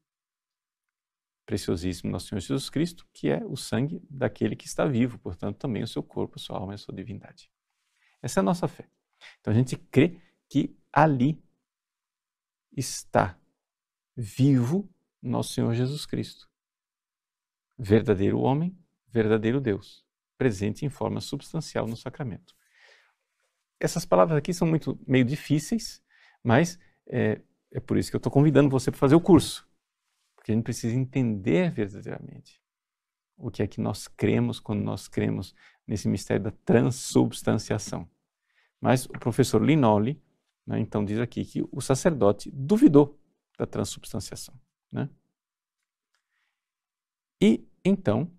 preciosíssimo 1.48 2.12
nosso 2.12 2.28
Senhor 2.28 2.42
Jesus 2.42 2.70
Cristo, 2.70 3.08
que 3.14 3.30
é 3.30 3.44
o 3.46 3.56
sangue 3.56 4.06
daquele 4.10 4.54
que 4.54 4.68
está 4.68 4.86
vivo, 4.86 5.18
portanto, 5.18 5.58
também 5.58 5.82
o 5.82 5.88
seu 5.88 6.04
corpo, 6.04 6.36
a 6.36 6.40
sua 6.40 6.58
alma 6.58 6.74
e 6.74 6.76
a 6.76 6.78
sua 6.78 6.94
divindade. 6.94 7.50
Essa 8.22 8.40
é 8.40 8.42
a 8.42 8.44
nossa 8.44 8.68
fé. 8.68 8.90
Então 9.40 9.54
a 9.54 9.56
gente 9.56 9.78
crê 9.78 10.22
que 10.50 10.78
ali 10.92 11.42
está 12.76 13.40
vivo 14.16 14.94
nosso 15.22 15.54
Senhor 15.54 15.74
Jesus 15.74 16.06
Cristo. 16.06 16.50
Verdadeiro 17.80 18.40
homem, 18.40 18.78
verdadeiro 19.08 19.62
Deus, 19.62 20.06
presente 20.38 20.86
em 20.86 20.90
forma 20.90 21.22
substancial 21.22 21.88
no 21.88 21.96
sacramento. 21.96 22.54
Essas 23.80 24.06
palavras 24.06 24.38
aqui 24.38 24.54
são 24.54 24.68
muito 24.68 25.00
meio 25.08 25.24
difíceis, 25.24 26.04
mas 26.44 26.78
é, 27.08 27.42
é 27.72 27.80
por 27.80 27.98
isso 27.98 28.10
que 28.10 28.16
eu 28.16 28.20
estou 28.20 28.32
convidando 28.32 28.70
você 28.70 28.92
para 28.92 29.00
fazer 29.00 29.16
o 29.16 29.22
curso. 29.22 29.67
Porque 30.48 30.54
a 30.54 30.56
gente 30.56 30.64
precisa 30.64 30.96
entender 30.96 31.70
verdadeiramente 31.72 32.62
o 33.36 33.52
que 33.52 33.62
é 33.62 33.68
que 33.68 33.82
nós 33.82 34.08
cremos 34.08 34.62
quando 34.62 34.82
nós 34.82 35.06
cremos 35.10 35.54
nesse 35.86 36.08
mistério 36.08 36.42
da 36.42 36.52
transubstanciação. 36.64 38.10
Mas 38.80 39.08
o 39.08 39.10
professor 39.10 39.62
Linoli, 39.62 40.24
né, 40.66 40.80
então, 40.80 41.04
diz 41.04 41.20
aqui 41.20 41.44
que 41.44 41.68
o 41.70 41.82
sacerdote 41.82 42.50
duvidou 42.50 43.20
da 43.58 43.66
transubstanciação. 43.66 44.58
Né? 44.90 45.10
E 47.42 47.68
então 47.84 48.32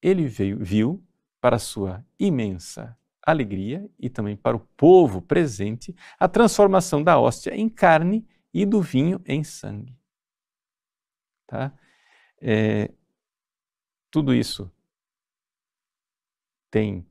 ele 0.00 0.26
veio, 0.26 0.58
viu, 0.58 1.06
para 1.38 1.58
sua 1.58 2.02
imensa 2.18 2.96
alegria 3.22 3.86
e 3.98 4.08
também 4.08 4.38
para 4.38 4.56
o 4.56 4.66
povo 4.74 5.20
presente, 5.20 5.94
a 6.18 6.26
transformação 6.26 7.02
da 7.02 7.20
hóstia 7.20 7.54
em 7.54 7.68
carne 7.68 8.26
e 8.54 8.64
do 8.64 8.80
vinho 8.80 9.20
em 9.26 9.44
sangue. 9.44 10.00
Tá? 11.52 11.70
É, 12.40 12.90
tudo 14.10 14.32
isso 14.32 14.72
tem 16.70 17.06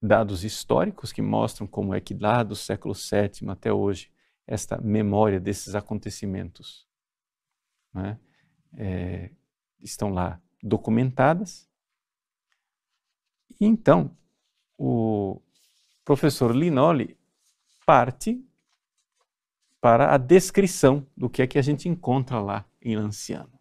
dados 0.00 0.44
históricos 0.44 1.12
que 1.12 1.20
mostram 1.20 1.66
como 1.66 1.92
é 1.92 2.00
que 2.00 2.14
lá 2.14 2.44
do 2.44 2.54
século 2.54 2.94
VII 2.94 3.50
até 3.50 3.72
hoje 3.72 4.08
esta 4.46 4.80
memória 4.80 5.40
desses 5.40 5.74
acontecimentos 5.74 6.86
né, 7.92 8.20
é, 8.76 9.32
estão 9.80 10.10
lá 10.10 10.40
documentadas. 10.62 11.68
E 13.60 13.66
então 13.66 14.16
o 14.78 15.42
professor 16.04 16.54
Linoli 16.54 17.18
parte 17.84 18.40
para 19.80 20.14
a 20.14 20.18
descrição 20.18 21.04
do 21.16 21.28
que 21.28 21.42
é 21.42 21.48
que 21.48 21.58
a 21.58 21.62
gente 21.62 21.88
encontra 21.88 22.40
lá 22.40 22.64
em 22.84 22.96
Lanciano. 22.96 23.58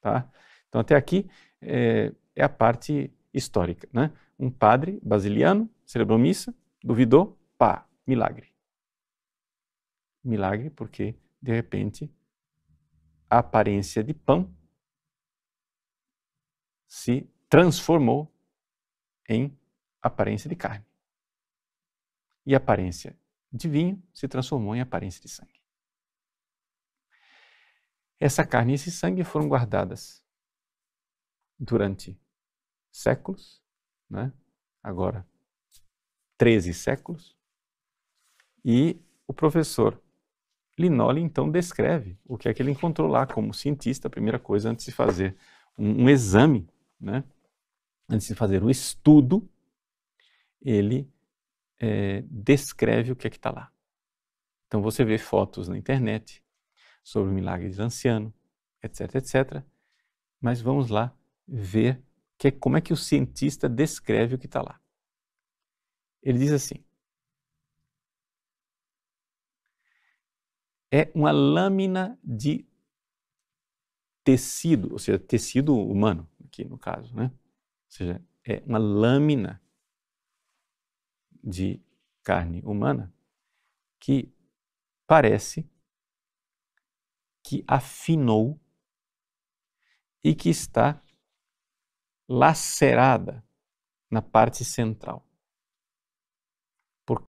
Tá? 0.00 0.30
Então, 0.68 0.80
até 0.80 0.94
aqui 0.94 1.28
é, 1.60 2.12
é 2.34 2.42
a 2.42 2.48
parte 2.48 3.12
histórica. 3.34 3.88
Né? 3.92 4.12
Um 4.38 4.50
padre 4.50 5.00
basiliano 5.02 5.68
celebrou 5.84 6.18
missa, 6.18 6.54
duvidou, 6.82 7.38
pá, 7.58 7.86
milagre. 8.06 8.52
Milagre 10.24 10.70
porque, 10.70 11.16
de 11.40 11.52
repente, 11.52 12.10
a 13.28 13.38
aparência 13.38 14.04
de 14.04 14.14
pão 14.14 14.54
se 16.86 17.28
transformou 17.48 18.30
em 19.28 19.56
aparência 20.00 20.48
de 20.48 20.56
carne. 20.56 20.84
E 22.44 22.54
a 22.54 22.58
aparência 22.58 23.16
de 23.52 23.68
vinho 23.68 24.02
se 24.12 24.26
transformou 24.26 24.74
em 24.74 24.80
aparência 24.80 25.20
de 25.20 25.28
sangue. 25.28 25.61
Essa 28.22 28.46
carne 28.46 28.70
e 28.70 28.74
esse 28.76 28.88
sangue 28.92 29.24
foram 29.24 29.48
guardadas 29.48 30.22
durante 31.58 32.16
séculos, 32.92 33.60
né? 34.08 34.32
agora 34.80 35.26
13 36.38 36.72
séculos, 36.72 37.36
e 38.64 38.96
o 39.26 39.34
professor 39.34 40.00
Linoli 40.78 41.20
então 41.20 41.50
descreve 41.50 42.16
o 42.24 42.38
que 42.38 42.48
é 42.48 42.54
que 42.54 42.62
ele 42.62 42.70
encontrou 42.70 43.08
lá 43.08 43.26
como 43.26 43.52
cientista, 43.52 44.06
a 44.06 44.10
primeira 44.10 44.38
coisa 44.38 44.70
antes 44.70 44.84
de 44.84 44.92
fazer 44.92 45.36
um, 45.76 46.04
um 46.04 46.08
exame, 46.08 46.68
né? 47.00 47.24
antes 48.08 48.28
de 48.28 48.36
fazer 48.36 48.62
o 48.62 48.70
estudo, 48.70 49.50
ele 50.60 51.12
é, 51.76 52.22
descreve 52.30 53.10
o 53.10 53.16
que 53.16 53.26
é 53.26 53.30
que 53.30 53.36
está 53.36 53.50
lá. 53.50 53.72
Então 54.68 54.80
você 54.80 55.04
vê 55.04 55.18
fotos 55.18 55.66
na 55.66 55.76
internet 55.76 56.40
sobre 57.02 57.30
o 57.30 57.34
milagre 57.34 57.68
de 57.68 57.78
Lanciano, 57.78 58.32
etc, 58.82 59.16
etc. 59.16 59.64
Mas 60.40 60.60
vamos 60.60 60.88
lá 60.88 61.16
ver 61.46 62.02
que, 62.38 62.50
como 62.50 62.76
é 62.76 62.80
que 62.80 62.92
o 62.92 62.96
cientista 62.96 63.68
descreve 63.68 64.34
o 64.34 64.38
que 64.38 64.46
está 64.46 64.62
lá. 64.62 64.80
Ele 66.22 66.38
diz 66.38 66.52
assim: 66.52 66.84
é 70.90 71.10
uma 71.14 71.30
lâmina 71.30 72.18
de 72.22 72.66
tecido, 74.22 74.92
ou 74.92 74.98
seja, 74.98 75.18
tecido 75.18 75.76
humano, 75.76 76.28
aqui 76.44 76.64
no 76.64 76.78
caso, 76.78 77.14
né? 77.14 77.24
Ou 77.24 77.90
seja, 77.90 78.24
é 78.44 78.62
uma 78.66 78.78
lâmina 78.78 79.60
de 81.42 81.80
carne 82.22 82.62
humana 82.62 83.12
que 83.98 84.32
parece 85.06 85.68
que 87.42 87.64
afinou 87.66 88.60
e 90.24 90.34
que 90.34 90.48
está 90.48 91.02
lacerada 92.28 93.44
na 94.10 94.22
parte 94.22 94.64
central. 94.64 95.26
Por 97.04 97.26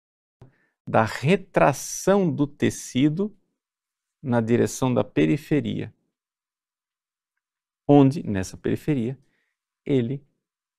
da 0.86 1.04
retração 1.04 2.30
do 2.32 2.46
tecido 2.46 3.36
na 4.22 4.40
direção 4.40 4.92
da 4.92 5.04
periferia, 5.04 5.94
onde, 7.86 8.22
nessa 8.22 8.56
periferia, 8.56 9.18
ele 9.84 10.26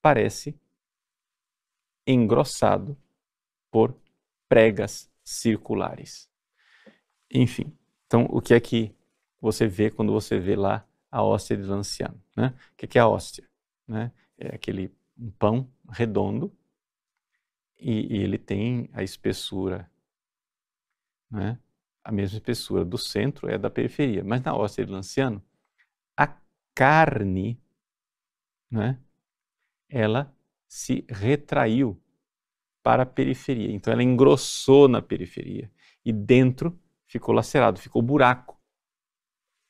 parece 0.01 0.59
engrossado 2.07 2.97
por 3.71 3.99
pregas 4.47 5.11
circulares. 5.23 6.29
Enfim, 7.31 7.77
então 8.05 8.25
o 8.29 8.41
que 8.41 8.53
é 8.53 8.59
que 8.59 8.95
você 9.45 9.67
vê 9.67 9.91
quando 9.91 10.11
você 10.11 10.39
vê 10.39 10.55
lá 10.55 10.85
a 11.11 11.23
hóstia 11.23 11.55
de 11.55 11.63
Lanciano? 11.63 12.19
Né? 12.35 12.53
O 12.73 12.75
que 12.75 12.97
é 12.97 13.01
a 13.01 13.07
hóstia? 13.07 13.47
Né? 13.87 14.11
É 14.37 14.55
aquele 14.55 14.91
um 15.17 15.29
pão 15.29 15.69
redondo 15.89 16.51
e, 17.77 18.15
e 18.15 18.17
ele 18.17 18.37
tem 18.37 18.89
a 18.91 19.03
espessura, 19.03 19.89
né? 21.29 21.59
a 22.03 22.11
mesma 22.11 22.37
espessura 22.37 22.83
do 22.83 22.97
centro 22.97 23.47
é 23.47 23.57
da 23.57 23.69
periferia, 23.69 24.23
mas 24.23 24.41
na 24.41 24.55
hóstia 24.55 24.85
de 24.85 24.91
Lanciano, 24.91 25.43
a 26.17 26.27
carne, 26.73 27.61
né? 28.69 28.99
ela 29.87 30.35
se 30.67 31.05
retraiu 31.07 32.01
para 32.81 33.03
a 33.03 33.05
periferia. 33.05 33.71
Então 33.71 33.93
ela 33.93 34.03
engrossou 34.03 34.87
na 34.87 35.01
periferia 35.01 35.71
e 36.03 36.11
dentro 36.11 36.77
ficou 37.05 37.33
lacerado, 37.33 37.79
ficou 37.79 38.01
buraco. 38.01 38.54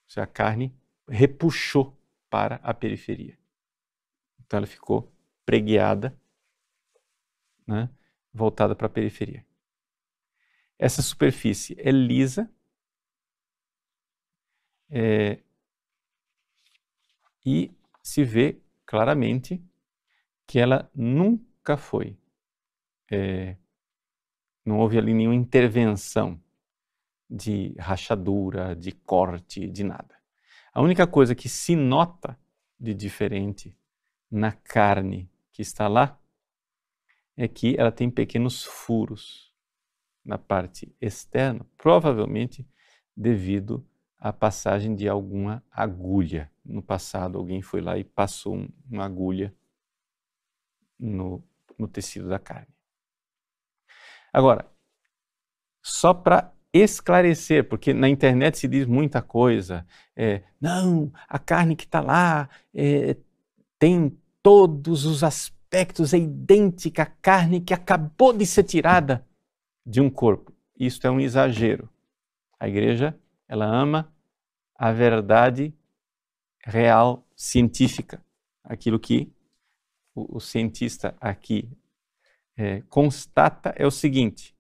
Seja, 0.07 0.23
a 0.23 0.27
carne 0.27 0.75
repuxou 1.07 1.97
para 2.29 2.55
a 2.57 2.73
periferia. 2.73 3.37
Então 4.39 4.57
ela 4.57 4.67
ficou 4.67 5.11
pregueada, 5.45 6.17
né, 7.65 7.89
voltada 8.33 8.75
para 8.75 8.87
a 8.87 8.89
periferia. 8.89 9.45
Essa 10.77 11.01
superfície 11.01 11.75
é 11.79 11.91
lisa 11.91 12.51
é, 14.89 15.39
e 17.45 17.71
se 18.03 18.23
vê 18.23 18.61
claramente 18.85 19.63
que 20.45 20.59
ela 20.59 20.89
nunca 20.93 21.75
foi 21.75 22.17
é, 23.09 23.55
não 24.63 24.79
houve 24.79 24.97
ali 24.97 25.13
nenhuma 25.13 25.35
intervenção 25.35 26.41
de 27.35 27.75
rachadura, 27.77 28.75
de 28.75 28.93
corte, 28.93 29.69
de 29.69 29.83
nada. 29.83 30.15
A 30.73 30.81
única 30.81 31.05
coisa 31.05 31.35
que 31.35 31.49
se 31.49 31.75
nota 31.75 32.39
de 32.79 32.93
diferente 32.93 33.77
na 34.31 34.53
carne 34.53 35.29
que 35.51 35.61
está 35.61 35.87
lá 35.87 36.17
é 37.35 37.47
que 37.47 37.75
ela 37.77 37.91
tem 37.91 38.09
pequenos 38.09 38.63
furos 38.63 39.53
na 40.23 40.37
parte 40.37 40.95
externa, 41.01 41.65
provavelmente 41.77 42.67
devido 43.15 43.85
à 44.17 44.31
passagem 44.31 44.95
de 44.95 45.07
alguma 45.07 45.61
agulha. 45.69 46.49
No 46.63 46.81
passado, 46.81 47.37
alguém 47.37 47.61
foi 47.61 47.81
lá 47.81 47.97
e 47.97 48.03
passou 48.03 48.65
uma 48.89 49.05
agulha 49.05 49.53
no, 50.97 51.43
no 51.77 51.87
tecido 51.87 52.29
da 52.29 52.39
carne. 52.39 52.73
Agora, 54.31 54.69
só 55.81 56.13
para 56.13 56.54
esclarecer, 56.79 57.67
porque 57.67 57.93
na 57.93 58.09
internet 58.09 58.57
se 58.57 58.67
diz 58.67 58.85
muita 58.85 59.21
coisa. 59.21 59.85
É, 60.15 60.43
não, 60.59 61.11
a 61.27 61.39
carne 61.39 61.75
que 61.75 61.85
está 61.85 62.01
lá 62.01 62.49
é, 62.73 63.15
tem 63.79 64.17
todos 64.41 65.05
os 65.05 65.23
aspectos, 65.23 66.13
é 66.13 66.17
idêntica 66.17 67.03
à 67.03 67.05
carne 67.05 67.61
que 67.61 67.73
acabou 67.73 68.33
de 68.33 68.45
ser 68.45 68.63
tirada 68.63 69.25
de 69.85 70.01
um 70.01 70.09
corpo. 70.09 70.53
Isto 70.77 71.07
é 71.07 71.11
um 71.11 71.19
exagero. 71.19 71.89
A 72.59 72.67
igreja, 72.67 73.17
ela 73.47 73.65
ama 73.65 74.13
a 74.75 74.91
verdade 74.91 75.73
real 76.63 77.25
científica, 77.35 78.23
aquilo 78.63 78.99
que 78.99 79.31
o, 80.13 80.37
o 80.37 80.39
cientista 80.39 81.15
aqui 81.21 81.69
é, 82.57 82.81
constata 82.89 83.73
é 83.77 83.85
o 83.85 83.91
seguinte: 83.91 84.55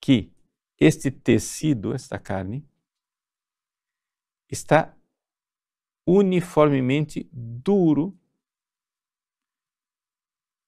que 0.00 0.30
este 0.78 1.10
tecido, 1.10 1.94
esta 1.94 2.18
carne, 2.18 2.66
está 4.48 4.96
uniformemente 6.06 7.28
duro 7.32 8.18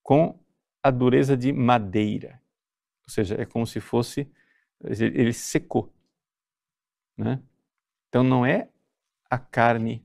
com 0.02 0.38
a 0.82 0.90
dureza 0.90 1.36
de 1.36 1.52
madeira. 1.52 2.42
Ou 3.04 3.10
seja, 3.10 3.40
é 3.40 3.46
como 3.46 3.66
se 3.66 3.80
fosse 3.80 4.30
ele 4.82 5.32
secou, 5.32 5.92
né? 7.16 7.42
Então 8.08 8.24
não 8.24 8.44
é 8.44 8.68
a 9.28 9.38
carne, 9.38 10.04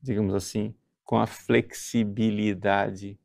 digamos 0.00 0.34
assim, 0.34 0.74
com 1.02 1.18
a 1.18 1.26
flexibilidade 1.26 3.18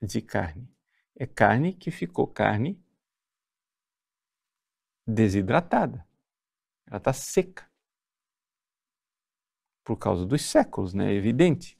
de 0.00 0.22
carne. 0.22 0.68
É 1.14 1.26
carne 1.26 1.74
que 1.74 1.90
ficou 1.90 2.26
carne 2.26 2.81
desidratada. 5.06 6.06
Ela 6.86 6.98
está 6.98 7.12
seca. 7.12 7.70
Por 9.84 9.96
causa 9.96 10.24
dos 10.24 10.42
séculos, 10.42 10.94
né? 10.94 11.12
É 11.12 11.14
evidente. 11.14 11.78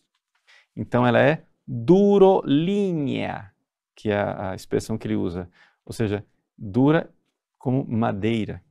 Então 0.74 1.06
ela 1.06 1.20
é 1.20 1.46
durolinha, 1.66 3.54
que 3.94 4.10
é 4.10 4.20
a 4.20 4.54
expressão 4.54 4.98
que 4.98 5.06
ele 5.06 5.16
usa. 5.16 5.50
Ou 5.84 5.92
seja, 5.92 6.26
dura 6.56 7.12
como 7.58 7.86
madeira. 7.86 8.64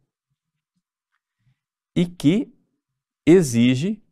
E 1.96 2.06
que 2.06 2.54
exige 3.26 4.04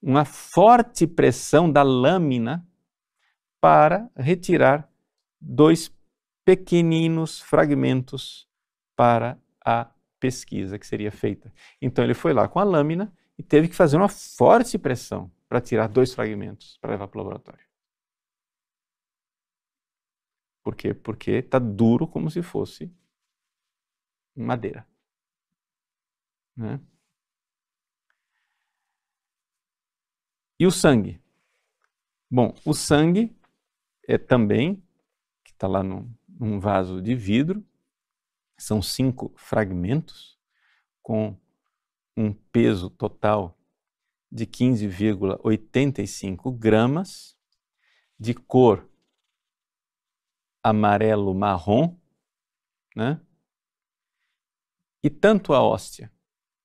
uma 0.00 0.24
forte 0.24 1.06
pressão 1.06 1.70
da 1.70 1.82
lâmina 1.82 2.66
para 3.60 4.10
retirar 4.16 4.90
dois 5.40 5.92
pequeninos 6.44 7.40
fragmentos 7.40 8.48
para 9.02 9.36
a 9.64 9.92
pesquisa 10.20 10.78
que 10.78 10.86
seria 10.86 11.10
feita. 11.10 11.52
Então 11.80 12.04
ele 12.04 12.14
foi 12.14 12.32
lá 12.32 12.46
com 12.46 12.60
a 12.60 12.62
lâmina 12.62 13.12
e 13.36 13.42
teve 13.42 13.66
que 13.66 13.74
fazer 13.74 13.96
uma 13.96 14.08
forte 14.08 14.78
pressão 14.78 15.28
para 15.48 15.60
tirar 15.60 15.88
dois 15.88 16.14
fragmentos 16.14 16.78
para 16.78 16.92
levar 16.92 17.08
para 17.08 17.18
o 17.18 17.22
laboratório. 17.24 17.66
Por 20.62 20.76
quê? 20.76 20.94
Porque 20.94 21.32
está 21.32 21.58
duro 21.58 22.06
como 22.06 22.30
se 22.30 22.42
fosse 22.42 22.94
madeira. 24.36 24.86
Né? 26.56 26.80
E 30.60 30.64
o 30.64 30.70
sangue? 30.70 31.20
Bom, 32.30 32.54
o 32.64 32.72
sangue 32.72 33.36
é 34.06 34.16
também, 34.16 34.76
que 35.42 35.50
está 35.50 35.66
lá 35.66 35.82
num, 35.82 36.08
num 36.28 36.60
vaso 36.60 37.02
de 37.02 37.16
vidro, 37.16 37.66
são 38.58 38.82
cinco 38.82 39.32
fragmentos 39.36 40.38
com 41.02 41.36
um 42.16 42.32
peso 42.32 42.88
total 42.90 43.58
de 44.30 44.46
15,85 44.46 46.56
gramas, 46.56 47.36
de 48.18 48.34
cor 48.34 48.88
amarelo-marrom, 50.62 51.98
né? 52.94 53.20
E 55.02 55.10
tanto 55.10 55.52
a 55.52 55.60
hóstia 55.60 56.12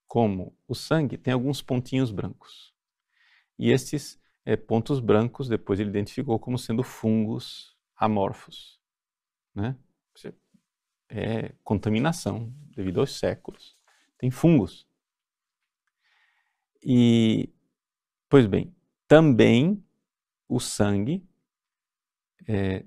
como 0.06 0.56
o 0.68 0.76
sangue 0.76 1.18
tem 1.18 1.34
alguns 1.34 1.62
pontinhos 1.62 2.12
brancos. 2.12 2.74
E 3.58 3.72
estes 3.72 4.22
é, 4.46 4.56
pontos 4.56 5.00
brancos, 5.00 5.50
depois 5.50 5.80
ele 5.80 5.90
identificou 5.90 6.40
como 6.40 6.58
sendo 6.58 6.84
fungos 6.84 7.76
amorfos. 7.96 8.80
Né? 9.54 9.76
É 11.10 11.54
contaminação 11.64 12.54
devido 12.76 13.00
aos 13.00 13.18
séculos. 13.18 13.78
Tem 14.18 14.30
fungos. 14.30 14.88
E, 16.84 17.50
pois 18.30 18.46
bem, 18.46 18.76
também 19.08 19.84
o 20.48 20.60
sangue 20.60 21.26
é, 22.48 22.86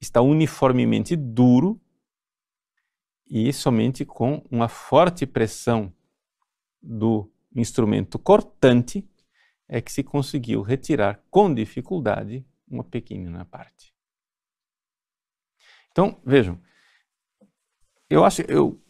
está 0.00 0.20
uniformemente 0.20 1.14
duro 1.16 1.80
e 3.26 3.52
somente 3.52 4.04
com 4.04 4.44
uma 4.50 4.68
forte 4.68 5.26
pressão 5.26 5.92
do 6.82 7.32
instrumento 7.54 8.18
cortante 8.18 9.08
é 9.68 9.80
que 9.80 9.92
se 9.92 10.02
conseguiu 10.02 10.60
retirar 10.62 11.22
com 11.30 11.54
dificuldade 11.54 12.44
uma 12.68 12.84
pequena 12.84 13.44
parte. 13.44 13.94
Então, 15.90 16.20
vejam, 16.24 16.60
eu 18.12 18.24
acho 18.24 18.42
eu 18.42 18.80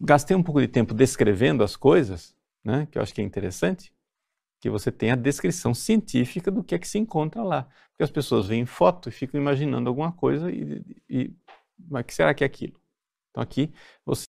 gastei 0.00 0.36
um 0.36 0.42
pouco 0.42 0.60
de 0.60 0.68
tempo 0.68 0.92
descrevendo 0.92 1.64
as 1.64 1.76
coisas, 1.76 2.36
né, 2.64 2.86
que 2.90 2.98
eu 2.98 3.02
acho 3.02 3.14
que 3.14 3.20
é 3.20 3.24
interessante, 3.24 3.92
que 4.60 4.68
você 4.68 4.92
tem 4.92 5.10
a 5.10 5.16
descrição 5.16 5.72
científica 5.74 6.50
do 6.50 6.62
que 6.62 6.74
é 6.74 6.78
que 6.78 6.88
se 6.88 6.98
encontra 6.98 7.42
lá. 7.42 7.68
Porque 7.90 8.02
as 8.02 8.10
pessoas 8.10 8.46
veem 8.46 8.66
foto 8.66 9.08
e 9.08 9.12
ficam 9.12 9.40
imaginando 9.40 9.88
alguma 9.88 10.12
coisa 10.12 10.50
e, 10.50 10.84
e 11.08 11.34
mas 11.78 12.04
que 12.06 12.14
será 12.14 12.34
que 12.34 12.44
é 12.44 12.46
aquilo? 12.46 12.80
Então 13.30 13.42
aqui 13.42 13.72
você 14.04 14.26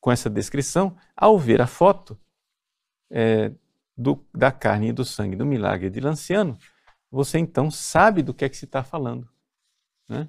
com 0.00 0.12
essa 0.12 0.30
descrição, 0.30 0.96
ao 1.16 1.38
ver 1.38 1.60
a 1.60 1.66
foto, 1.66 2.18
é, 3.10 3.52
do, 3.96 4.24
da 4.32 4.52
carne 4.52 4.88
e 4.88 4.92
do 4.92 5.04
sangue 5.04 5.36
do 5.36 5.44
milagre 5.44 5.90
de 5.90 6.00
Lanciano, 6.00 6.56
você 7.10 7.38
então 7.38 7.70
sabe 7.70 8.22
do 8.22 8.32
que 8.32 8.44
é 8.44 8.48
que 8.48 8.56
se 8.56 8.64
está 8.64 8.84
falando. 8.84 9.28
Né? 10.08 10.28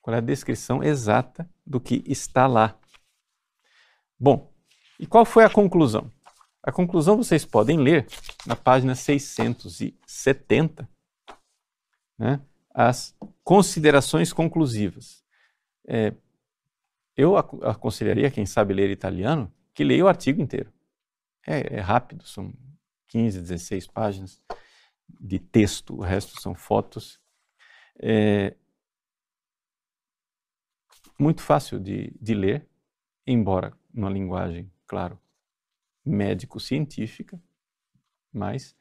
Qual 0.00 0.14
é 0.14 0.18
a 0.18 0.22
descrição 0.22 0.82
exata 0.82 1.48
do 1.70 1.80
que 1.80 2.02
está 2.04 2.48
lá. 2.48 2.76
Bom, 4.18 4.52
e 4.98 5.06
qual 5.06 5.24
foi 5.24 5.44
a 5.44 5.50
conclusão? 5.50 6.10
A 6.62 6.72
conclusão 6.72 7.16
vocês 7.16 7.44
podem 7.44 7.78
ler 7.78 8.06
na 8.44 8.56
página 8.56 8.94
670, 8.94 10.88
né, 12.18 12.40
as 12.74 13.16
considerações 13.44 14.32
conclusivas. 14.32 15.24
É, 15.86 16.12
eu 17.16 17.36
aconselharia 17.36 18.30
quem 18.30 18.44
sabe 18.44 18.74
ler 18.74 18.90
italiano 18.90 19.50
que 19.72 19.84
leia 19.84 20.04
o 20.04 20.08
artigo 20.08 20.42
inteiro. 20.42 20.72
É, 21.46 21.76
é 21.76 21.80
rápido, 21.80 22.26
são 22.26 22.52
15, 23.08 23.40
16 23.40 23.86
páginas 23.86 24.42
de 25.20 25.38
texto, 25.38 25.94
o 25.96 26.00
resto 26.00 26.40
são 26.40 26.54
fotos. 26.54 27.20
É 28.02 28.54
muito 31.20 31.42
fácil 31.42 31.78
de, 31.78 32.12
de 32.18 32.34
ler, 32.34 32.66
embora 33.26 33.76
numa 33.92 34.08
linguagem, 34.08 34.72
claro, 34.86 35.20
médico-científica, 36.04 37.40
mas 38.32 38.74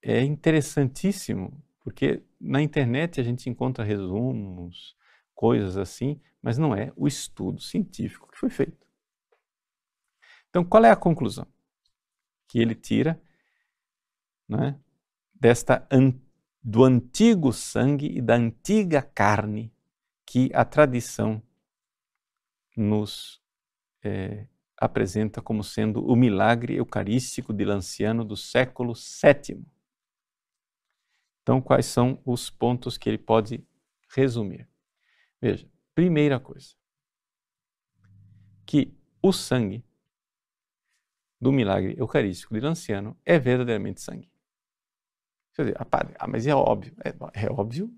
é 0.00 0.22
interessantíssimo, 0.22 1.62
porque 1.80 2.22
na 2.40 2.62
internet 2.62 3.20
a 3.20 3.24
gente 3.24 3.50
encontra 3.50 3.84
resumos, 3.84 4.96
coisas 5.34 5.76
assim, 5.76 6.18
mas 6.40 6.56
não 6.56 6.74
é 6.74 6.92
o 6.96 7.06
estudo 7.06 7.60
científico 7.60 8.30
que 8.32 8.38
foi 8.38 8.48
feito. 8.48 8.86
Então, 10.48 10.64
qual 10.64 10.82
é 10.84 10.90
a 10.90 10.96
conclusão 10.96 11.46
que 12.48 12.58
ele 12.58 12.74
tira 12.74 13.20
né, 14.48 14.80
desta 15.34 15.86
do 16.62 16.84
antigo 16.84 17.52
sangue 17.52 18.16
e 18.16 18.22
da 18.22 18.34
antiga 18.34 19.02
carne 19.02 19.72
que 20.24 20.50
a 20.54 20.64
tradição 20.64 21.42
nos 22.76 23.42
é, 24.04 24.46
apresenta 24.76 25.40
como 25.40 25.64
sendo 25.64 26.04
o 26.04 26.14
milagre 26.14 26.76
eucarístico 26.76 27.52
de 27.52 27.64
Lanciano 27.64 28.24
do 28.24 28.36
século 28.36 28.92
VII. 28.94 29.64
Então, 31.42 31.60
quais 31.60 31.86
são 31.86 32.20
os 32.24 32.50
pontos 32.50 32.98
que 32.98 33.08
ele 33.08 33.18
pode 33.18 33.64
resumir? 34.14 34.68
Veja, 35.40 35.68
primeira 35.94 36.38
coisa, 36.38 36.74
que 38.66 38.92
o 39.22 39.32
sangue 39.32 39.84
do 41.40 41.52
milagre 41.52 41.94
eucarístico 41.98 42.54
de 42.54 42.60
Lanciano 42.60 43.16
é 43.24 43.38
verdadeiramente 43.38 44.00
sangue. 44.00 44.30
Quer 45.54 45.62
dizer, 45.62 45.76
ah, 45.78 46.26
mas 46.26 46.46
é 46.46 46.54
óbvio. 46.54 46.94
É, 47.02 47.44
é 47.46 47.50
óbvio 47.50 47.90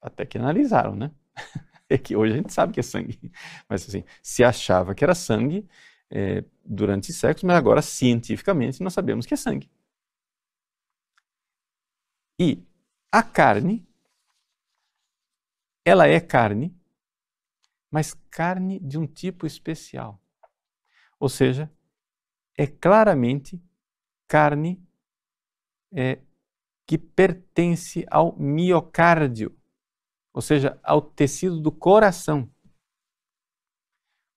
até 0.00 0.24
que 0.24 0.38
analisaram, 0.38 0.94
né? 0.96 1.10
É 1.92 1.98
que 1.98 2.16
hoje 2.16 2.32
a 2.32 2.36
gente 2.36 2.52
sabe 2.52 2.72
que 2.72 2.80
é 2.80 2.82
sangue. 2.82 3.18
Mas 3.68 3.86
assim, 3.88 4.04
se 4.22 4.42
achava 4.42 4.94
que 4.94 5.04
era 5.04 5.14
sangue 5.14 5.68
é, 6.10 6.44
durante 6.64 7.12
séculos, 7.12 7.44
mas 7.44 7.56
agora 7.56 7.80
cientificamente 7.80 8.82
nós 8.82 8.92
sabemos 8.92 9.24
que 9.24 9.32
é 9.32 9.36
sangue. 9.36 9.70
E 12.38 12.62
a 13.10 13.22
carne, 13.22 13.86
ela 15.84 16.06
é 16.06 16.20
carne, 16.20 16.74
mas 17.90 18.14
carne 18.30 18.78
de 18.78 18.98
um 18.98 19.06
tipo 19.06 19.46
especial. 19.46 20.20
Ou 21.18 21.28
seja, 21.28 21.70
é 22.58 22.66
claramente 22.66 23.62
carne 24.26 24.82
é, 25.92 26.20
que 26.86 26.98
pertence 26.98 28.04
ao 28.10 28.36
miocárdio, 28.36 29.56
ou 30.32 30.40
seja, 30.40 30.78
ao 30.82 31.02
tecido 31.02 31.60
do 31.60 31.70
coração. 31.70 32.50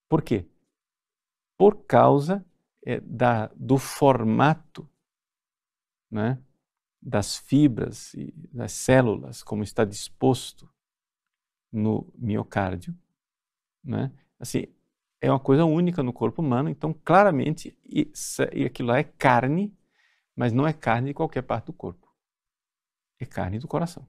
Por 0.10 0.22
quê? 0.22 0.48
Por 1.58 1.86
causa 1.86 2.46
é, 2.86 3.00
da, 3.00 3.48
do 3.56 3.78
formato 3.78 4.88
né, 6.12 6.42
das 7.02 7.38
fibras 7.38 8.14
e 8.14 8.32
das 8.52 8.72
células, 8.74 9.42
como 9.42 9.64
está 9.64 9.86
disposto 9.86 10.70
no 11.72 12.12
miocárdio. 12.18 12.98
Né? 13.84 14.12
Assim, 14.40 14.66
é 15.22 15.30
uma 15.30 15.40
coisa 15.40 15.66
única 15.66 16.04
no 16.04 16.14
corpo 16.14 16.42
humano, 16.42 16.70
então 16.70 16.94
claramente 16.94 17.78
isso, 17.84 18.44
aquilo 18.44 18.90
lá 18.90 19.00
é 19.00 19.04
carne, 19.04 19.76
mas 20.36 20.54
não 20.54 20.68
é 20.68 20.74
carne 20.74 21.10
de 21.10 21.14
qualquer 21.14 21.42
parte 21.42 21.68
do 21.68 21.74
corpo. 21.74 22.06
É 23.20 23.26
carne 23.26 23.60
do 23.60 23.68
coração. 23.68 24.08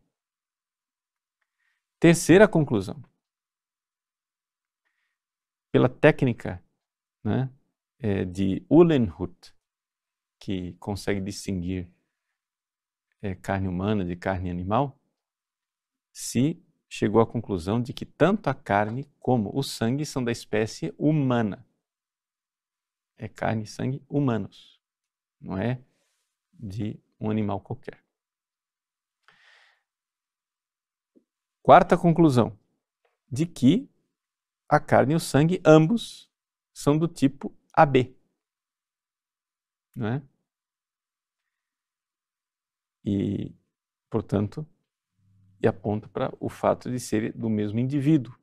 Terceira 1.99 2.47
conclusão. 2.47 3.03
Pela 5.73 5.89
técnica 5.89 6.63
né, 7.25 7.51
é, 7.99 8.25
de 8.25 8.65
Uhlenhuth, 8.69 9.55
que 10.39 10.75
consegue 10.75 11.21
distinguir 11.23 11.91
é, 13.23 13.35
carne 13.35 13.67
humana 13.67 14.05
de 14.05 14.15
carne 14.15 14.51
animal, 14.51 14.99
se 16.13 16.63
chegou 16.87 17.21
à 17.21 17.27
conclusão 17.27 17.81
de 17.81 17.95
que 17.95 18.05
tanto 18.05 18.49
a 18.49 18.55
carne 18.55 19.11
como 19.19 19.51
o 19.57 19.63
sangue 19.63 20.05
são 20.05 20.23
da 20.23 20.31
espécie 20.31 20.95
humana. 20.99 21.67
É 23.17 23.27
carne 23.27 23.65
e 23.65 23.67
sangue 23.67 24.03
humanos, 24.07 24.79
não 25.41 25.57
é 25.57 25.81
de 26.53 27.01
um 27.19 27.31
animal 27.31 27.59
qualquer. 27.61 28.06
Quarta 31.67 31.99
conclusão, 31.99 32.57
de 33.29 33.45
que 33.45 33.91
a 34.69 34.79
carne 34.79 35.15
e 35.15 35.17
o 35.17 35.19
sangue, 35.19 35.61
ambos, 35.65 36.31
são 36.73 36.97
do 36.97 37.09
tipo 37.09 37.53
AB. 37.73 38.17
Não 39.93 40.07
é? 40.07 40.23
E, 43.05 43.53
portanto, 44.09 44.65
e 45.61 45.67
aponta 45.67 46.07
para 46.07 46.33
o 46.39 46.49
fato 46.49 46.89
de 46.89 47.01
ser 47.01 47.33
do 47.33 47.51
mesmo 47.51 47.81
indivíduo. 47.81 48.39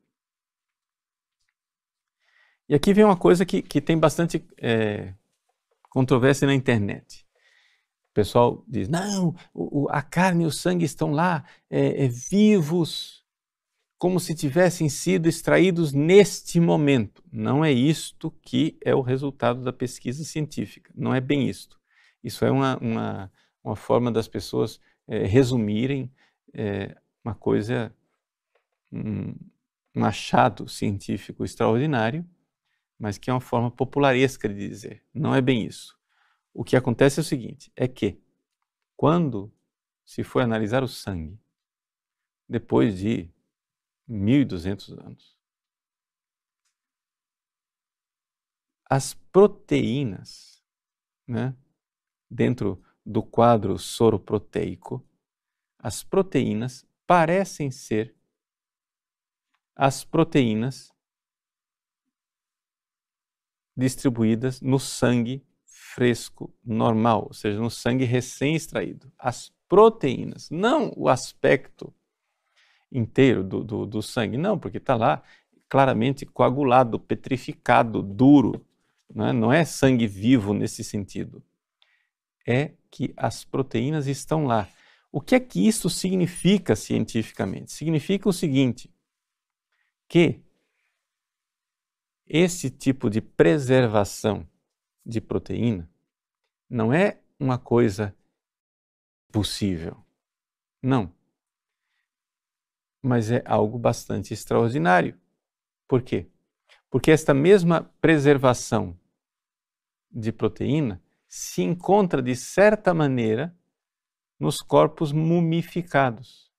E 2.68 2.74
aqui 2.74 2.92
vem 2.92 3.04
uma 3.04 3.16
coisa 3.16 3.46
que, 3.46 3.62
que 3.62 3.80
tem 3.80 3.98
bastante 3.98 4.46
é, 4.58 5.14
controvérsia 5.88 6.46
na 6.46 6.52
internet. 6.52 7.23
O 8.14 8.22
pessoal 8.22 8.64
diz: 8.68 8.88
não, 8.88 9.34
a 9.90 10.00
carne 10.00 10.44
e 10.44 10.46
o 10.46 10.52
sangue 10.52 10.84
estão 10.84 11.10
lá 11.10 11.44
é, 11.68 12.04
é, 12.04 12.08
vivos, 12.08 13.24
como 13.98 14.20
se 14.20 14.36
tivessem 14.36 14.88
sido 14.88 15.28
extraídos 15.28 15.92
neste 15.92 16.60
momento. 16.60 17.24
Não 17.32 17.64
é 17.64 17.72
isto 17.72 18.30
que 18.40 18.78
é 18.84 18.94
o 18.94 19.00
resultado 19.00 19.64
da 19.64 19.72
pesquisa 19.72 20.22
científica. 20.22 20.92
Não 20.94 21.12
é 21.12 21.20
bem 21.20 21.48
isto. 21.48 21.76
Isso 22.22 22.44
é 22.44 22.52
uma, 22.52 22.76
uma, 22.76 23.32
uma 23.64 23.74
forma 23.74 24.12
das 24.12 24.28
pessoas 24.28 24.78
é, 25.08 25.26
resumirem 25.26 26.08
é, 26.52 26.96
uma 27.24 27.34
coisa, 27.34 27.92
um, 28.92 29.34
um 29.92 30.04
achado 30.04 30.68
científico 30.68 31.44
extraordinário, 31.44 32.24
mas 32.96 33.18
que 33.18 33.28
é 33.28 33.32
uma 33.32 33.40
forma 33.40 33.72
popularesca 33.72 34.48
de 34.48 34.68
dizer. 34.68 35.02
Não 35.12 35.34
é 35.34 35.40
bem 35.40 35.66
isso. 35.66 35.93
O 36.54 36.62
que 36.62 36.76
acontece 36.76 37.18
é 37.18 37.22
o 37.22 37.24
seguinte: 37.24 37.72
é 37.74 37.88
que 37.88 38.22
quando 38.96 39.52
se 40.04 40.22
foi 40.22 40.44
analisar 40.44 40.84
o 40.84 40.88
sangue, 40.88 41.38
depois 42.48 42.96
de 42.96 43.28
1.200 44.08 44.98
anos, 45.04 45.36
as 48.88 49.14
proteínas, 49.32 50.62
né, 51.26 51.56
dentro 52.30 52.82
do 53.04 53.22
quadro 53.22 53.76
soroproteico, 53.78 55.04
as 55.78 56.04
proteínas 56.04 56.86
parecem 57.06 57.70
ser 57.70 58.14
as 59.74 60.04
proteínas 60.04 60.94
distribuídas 63.76 64.60
no 64.60 64.78
sangue 64.78 65.44
fresco 65.94 66.52
normal, 66.64 67.26
ou 67.28 67.32
seja, 67.32 67.60
no 67.60 67.70
sangue 67.70 68.04
recém-extraído. 68.04 69.12
As 69.16 69.52
proteínas, 69.68 70.50
não 70.50 70.92
o 70.96 71.08
aspecto 71.08 71.94
inteiro 72.90 73.44
do, 73.44 73.62
do, 73.62 73.86
do 73.86 74.02
sangue, 74.02 74.36
não, 74.36 74.58
porque 74.58 74.78
está 74.78 74.96
lá 74.96 75.22
claramente 75.68 76.26
coagulado, 76.26 76.98
petrificado, 76.98 78.02
duro. 78.02 78.66
Não 79.14 79.26
é? 79.26 79.32
não 79.32 79.52
é 79.52 79.64
sangue 79.64 80.08
vivo 80.08 80.52
nesse 80.52 80.82
sentido. 80.82 81.40
É 82.44 82.72
que 82.90 83.14
as 83.16 83.44
proteínas 83.44 84.08
estão 84.08 84.46
lá. 84.46 84.68
O 85.12 85.20
que 85.20 85.36
é 85.36 85.40
que 85.40 85.64
isso 85.64 85.88
significa 85.88 86.74
cientificamente? 86.74 87.72
Significa 87.72 88.28
o 88.28 88.32
seguinte: 88.32 88.90
que 90.08 90.40
esse 92.26 92.68
tipo 92.68 93.08
de 93.08 93.20
preservação 93.20 94.44
de 95.04 95.20
proteína 95.20 95.88
não 96.68 96.92
é 96.92 97.20
uma 97.38 97.58
coisa 97.58 98.14
possível. 99.30 99.96
Não. 100.82 101.12
Mas 103.02 103.30
é 103.30 103.42
algo 103.46 103.78
bastante 103.78 104.32
extraordinário. 104.32 105.18
Por 105.86 106.02
quê? 106.02 106.28
Porque 106.90 107.10
esta 107.10 107.34
mesma 107.34 107.82
preservação 108.00 108.98
de 110.10 110.32
proteína 110.32 111.02
se 111.28 111.62
encontra, 111.62 112.22
de 112.22 112.34
certa 112.36 112.94
maneira, 112.94 113.56
nos 114.38 114.62
corpos 114.62 115.12
mumificados. 115.12 116.52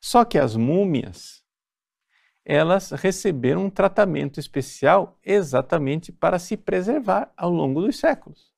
Só 0.00 0.24
que 0.24 0.38
as 0.38 0.56
múmias, 0.56 1.44
elas 2.44 2.90
receberam 2.90 3.66
um 3.66 3.70
tratamento 3.70 4.40
especial 4.40 5.18
exatamente 5.24 6.10
para 6.10 6.38
se 6.38 6.56
preservar 6.56 7.32
ao 7.36 7.50
longo 7.50 7.82
dos 7.82 7.98
séculos. 7.98 8.50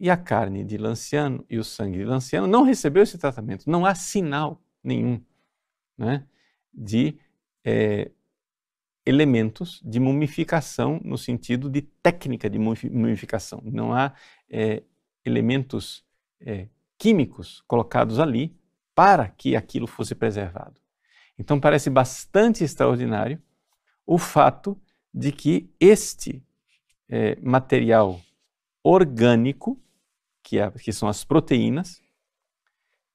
E 0.00 0.08
a 0.08 0.16
carne 0.16 0.64
de 0.64 0.78
Lanciano 0.78 1.44
e 1.50 1.58
o 1.58 1.64
sangue 1.64 1.98
de 1.98 2.04
Lanciano 2.04 2.46
não 2.46 2.62
recebeu 2.62 3.02
esse 3.02 3.18
tratamento, 3.18 3.68
não 3.68 3.84
há 3.84 3.94
sinal 3.94 4.62
nenhum 4.82 5.20
né, 5.96 6.24
de 6.72 7.18
é, 7.64 8.10
elementos 9.04 9.80
de 9.84 9.98
mumificação 9.98 11.00
no 11.02 11.18
sentido 11.18 11.68
de 11.68 11.82
técnica 11.82 12.48
de 12.48 12.58
mumificação. 12.58 13.60
Não 13.64 13.92
há 13.92 14.14
é, 14.48 14.82
elementos 15.24 16.04
é, 16.40 16.68
químicos 16.96 17.62
colocados 17.66 18.18
ali 18.18 18.56
para 18.94 19.28
que 19.28 19.56
aquilo 19.56 19.86
fosse 19.86 20.14
preservado. 20.14 20.80
Então 21.38 21.60
parece 21.60 21.88
bastante 21.88 22.64
extraordinário 22.64 23.40
o 24.04 24.18
fato 24.18 24.80
de 25.14 25.30
que 25.30 25.72
este 25.78 26.44
é, 27.08 27.36
material 27.40 28.20
orgânico, 28.82 29.80
que, 30.42 30.58
é, 30.58 30.70
que 30.70 30.92
são 30.92 31.08
as 31.08 31.24
proteínas, 31.24 32.02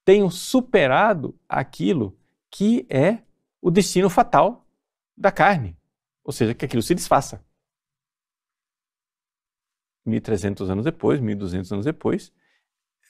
tenham 0.06 0.30
superado 0.30 1.38
aquilo 1.48 2.18
que 2.50 2.86
é 2.90 3.24
o 3.62 3.72
destino 3.72 4.10
fatal 4.10 4.68
da 5.16 5.32
carne, 5.32 5.78
ou 6.24 6.32
seja, 6.32 6.54
que 6.54 6.66
aquilo 6.66 6.82
se 6.82 6.94
desfaça. 6.94 7.44
1300 10.06 10.70
anos 10.70 10.86
depois, 10.86 11.20
1200 11.20 11.72
anos 11.72 11.86
depois, 11.86 12.32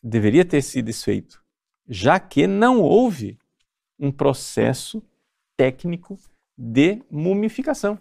deveria 0.01 0.45
ter 0.45 0.61
sido 0.61 0.85
desfeito, 0.85 1.43
já 1.87 2.19
que 2.19 2.45
não 2.45 2.81
houve 2.81 3.39
um 3.99 4.11
processo 4.11 5.01
técnico 5.55 6.19
de 6.57 7.01
mumificação. 7.09 7.99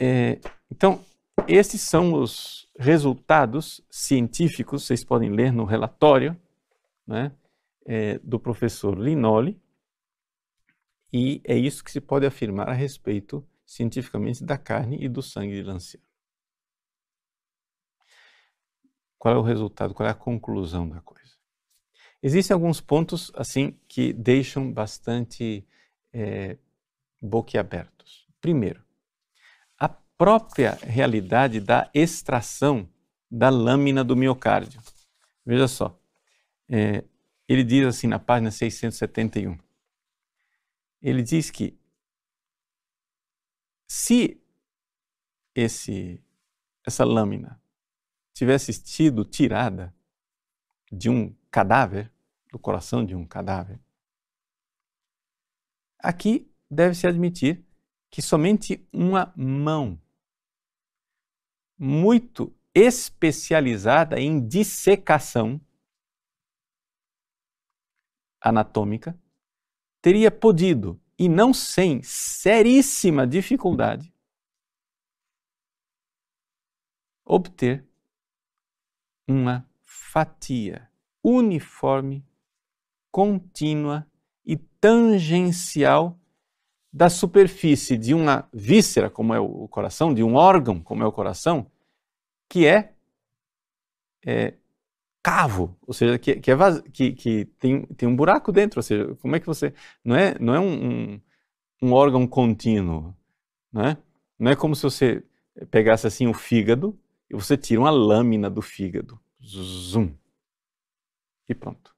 É, 0.00 0.38
então, 0.70 1.04
esses 1.46 1.80
são 1.80 2.14
os 2.14 2.68
resultados 2.78 3.80
científicos, 3.90 4.84
vocês 4.84 5.04
podem 5.04 5.30
ler 5.30 5.52
no 5.52 5.64
relatório 5.64 6.40
né, 7.06 7.32
é, 7.84 8.18
do 8.18 8.38
professor 8.38 8.98
Linoli, 8.98 9.60
e 11.12 11.40
é 11.44 11.56
isso 11.56 11.82
que 11.82 11.90
se 11.90 12.00
pode 12.00 12.26
afirmar 12.26 12.68
a 12.68 12.72
respeito 12.72 13.46
cientificamente 13.64 14.44
da 14.44 14.58
carne 14.58 14.98
e 15.02 15.08
do 15.08 15.22
sangue 15.22 15.54
de 15.54 15.62
Lanciano. 15.62 16.06
Qual 19.18 19.34
é 19.34 19.38
o 19.38 19.42
resultado? 19.42 19.94
Qual 19.94 20.08
é 20.08 20.12
a 20.12 20.14
conclusão 20.14 20.88
da 20.88 21.00
coisa? 21.00 21.27
Existem 22.22 22.54
alguns 22.54 22.80
pontos 22.80 23.30
assim 23.34 23.78
que 23.86 24.12
deixam 24.12 24.72
bastante 24.72 25.66
é, 26.12 26.58
boquiabertos. 27.22 28.26
Primeiro, 28.40 28.84
a 29.78 29.88
própria 29.88 30.72
realidade 30.82 31.60
da 31.60 31.88
extração 31.94 32.88
da 33.30 33.48
lâmina 33.48 34.02
do 34.02 34.16
miocárdio. 34.16 34.80
Veja 35.44 35.68
só, 35.68 35.98
é, 36.68 37.04
ele 37.48 37.62
diz 37.62 37.86
assim 37.86 38.06
na 38.06 38.18
página 38.18 38.50
671. 38.50 39.56
Ele 41.00 41.22
diz 41.22 41.50
que 41.50 41.78
se 43.86 44.42
esse, 45.54 46.22
essa 46.84 47.04
lâmina 47.04 47.60
tivesse 48.34 48.72
sido 48.72 49.24
tirada 49.24 49.94
de 50.90 51.08
um 51.08 51.34
cadáver, 51.50 52.12
do 52.50 52.58
coração 52.58 53.04
de 53.04 53.14
um 53.14 53.26
cadáver, 53.26 53.78
aqui 55.98 56.50
deve-se 56.70 57.06
admitir 57.06 57.64
que 58.10 58.22
somente 58.22 58.86
uma 58.92 59.32
mão 59.36 60.00
muito 61.76 62.54
especializada 62.74 64.20
em 64.20 64.46
dissecação 64.46 65.60
anatômica 68.40 69.18
teria 70.00 70.30
podido, 70.30 71.00
e 71.18 71.28
não 71.28 71.52
sem 71.52 72.00
seríssima 72.02 73.26
dificuldade, 73.26 74.14
obter 77.24 77.84
uma 79.26 79.68
fatia 79.82 80.87
uniforme, 81.28 82.24
contínua 83.10 84.06
e 84.44 84.56
tangencial 84.56 86.18
da 86.92 87.10
superfície 87.10 87.96
de 87.98 88.14
uma 88.14 88.48
víscera, 88.52 89.10
como 89.10 89.34
é 89.34 89.40
o 89.40 89.68
coração, 89.68 90.14
de 90.14 90.22
um 90.22 90.34
órgão, 90.34 90.80
como 90.80 91.02
é 91.02 91.06
o 91.06 91.12
coração, 91.12 91.70
que 92.48 92.66
é, 92.66 92.94
é 94.24 94.54
cavo, 95.22 95.76
ou 95.86 95.92
seja, 95.92 96.18
que, 96.18 96.36
que, 96.36 96.50
é 96.50 96.54
vaz... 96.54 96.80
que, 96.92 97.12
que 97.12 97.44
tem, 97.58 97.84
tem 97.86 98.08
um 98.08 98.16
buraco 98.16 98.50
dentro, 98.50 98.78
ou 98.78 98.82
seja, 98.82 99.14
como 99.16 99.36
é 99.36 99.40
que 99.40 99.46
você... 99.46 99.74
Não 100.02 100.16
é, 100.16 100.34
não 100.40 100.54
é 100.54 100.60
um, 100.60 100.90
um, 100.90 101.20
um 101.82 101.92
órgão 101.92 102.26
contínuo, 102.26 103.14
não 103.70 103.82
é? 103.82 103.98
É 104.40 104.56
como 104.56 104.74
se 104.74 104.82
você 104.82 105.22
pegasse 105.70 106.06
assim 106.06 106.26
o 106.26 106.32
fígado 106.32 106.98
e 107.28 107.34
você 107.34 107.56
tira 107.56 107.80
uma 107.80 107.90
lâmina 107.90 108.48
do 108.48 108.62
fígado, 108.62 109.20
zoom, 109.44 110.14
e 111.48 111.54
pronto. 111.54 111.96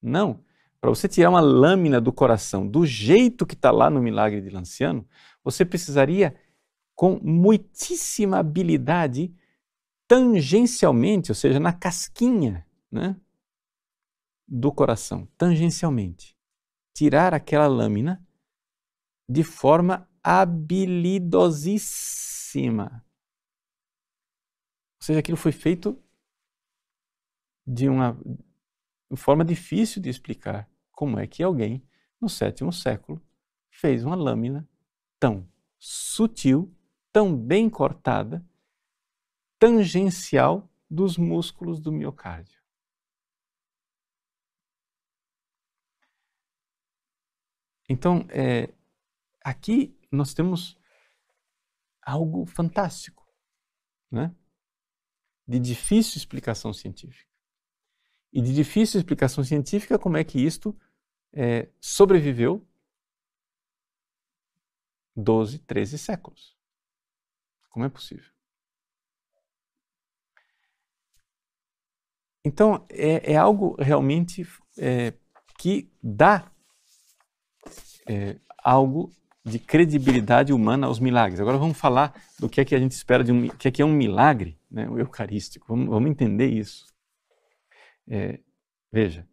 Não, 0.00 0.42
para 0.80 0.88
você 0.90 1.06
tirar 1.08 1.30
uma 1.30 1.40
lâmina 1.40 2.00
do 2.00 2.12
coração 2.12 2.66
do 2.66 2.84
jeito 2.84 3.46
que 3.46 3.54
está 3.54 3.70
lá 3.70 3.88
no 3.88 4.02
milagre 4.02 4.40
de 4.40 4.50
Lanciano, 4.50 5.08
você 5.44 5.64
precisaria, 5.64 6.36
com 6.94 7.18
muitíssima 7.22 8.38
habilidade, 8.38 9.32
tangencialmente, 10.08 11.30
ou 11.30 11.36
seja, 11.36 11.60
na 11.60 11.72
casquinha 11.72 12.66
né, 12.90 13.16
do 14.46 14.70
coração, 14.72 15.26
tangencialmente, 15.38 16.36
tirar 16.92 17.32
aquela 17.32 17.68
lâmina 17.68 18.22
de 19.28 19.44
forma 19.44 20.08
habilidosíssima. 20.22 23.04
Ou 25.00 25.04
seja, 25.04 25.20
aquilo 25.20 25.36
foi 25.36 25.52
feito 25.52 26.01
de 27.72 27.88
uma 27.88 28.18
forma 29.16 29.44
difícil 29.44 30.02
de 30.02 30.10
explicar 30.10 30.68
como 30.90 31.18
é 31.18 31.26
que 31.26 31.42
alguém, 31.42 31.82
no 32.20 32.28
sétimo 32.28 32.72
século, 32.72 33.20
fez 33.70 34.04
uma 34.04 34.14
lâmina 34.14 34.68
tão 35.18 35.48
sutil, 35.78 36.74
tão 37.10 37.34
bem 37.34 37.70
cortada, 37.70 38.46
tangencial 39.58 40.70
dos 40.88 41.16
músculos 41.16 41.80
do 41.80 41.90
miocárdio. 41.90 42.60
Então, 47.88 48.26
é, 48.28 48.72
aqui 49.42 49.98
nós 50.10 50.34
temos 50.34 50.78
algo 52.02 52.44
fantástico, 52.44 53.26
né? 54.10 54.34
de 55.46 55.58
difícil 55.58 56.18
explicação 56.18 56.72
científica. 56.72 57.31
E 58.32 58.40
de 58.40 58.54
difícil 58.54 58.98
explicação 58.98 59.44
científica, 59.44 59.98
como 59.98 60.16
é 60.16 60.24
que 60.24 60.38
isto 60.38 60.74
é, 61.32 61.68
sobreviveu 61.80 62.66
12, 65.14 65.58
13 65.60 65.98
séculos. 65.98 66.56
Como 67.70 67.84
é 67.84 67.88
possível? 67.88 68.30
Então, 72.44 72.84
é, 72.88 73.32
é 73.32 73.36
algo 73.36 73.76
realmente 73.80 74.46
é, 74.76 75.14
que 75.58 75.90
dá 76.02 76.50
é, 78.08 78.36
algo 78.58 79.12
de 79.44 79.58
credibilidade 79.58 80.52
humana 80.52 80.86
aos 80.86 80.98
milagres. 80.98 81.40
Agora 81.40 81.58
vamos 81.58 81.78
falar 81.78 82.20
do 82.38 82.48
que 82.48 82.60
é 82.60 82.64
que 82.64 82.74
a 82.74 82.78
gente 82.78 82.92
espera 82.92 83.22
de 83.22 83.32
um, 83.32 83.48
que 83.48 83.68
é 83.68 83.70
que 83.70 83.82
é 83.82 83.84
um 83.84 83.92
milagre, 83.92 84.58
né, 84.70 84.88
o 84.88 84.98
eucarístico. 84.98 85.66
Vamos, 85.68 85.88
vamos 85.88 86.10
entender 86.10 86.46
isso. 86.48 86.91
É, 88.08 88.40
veja, 88.90 89.28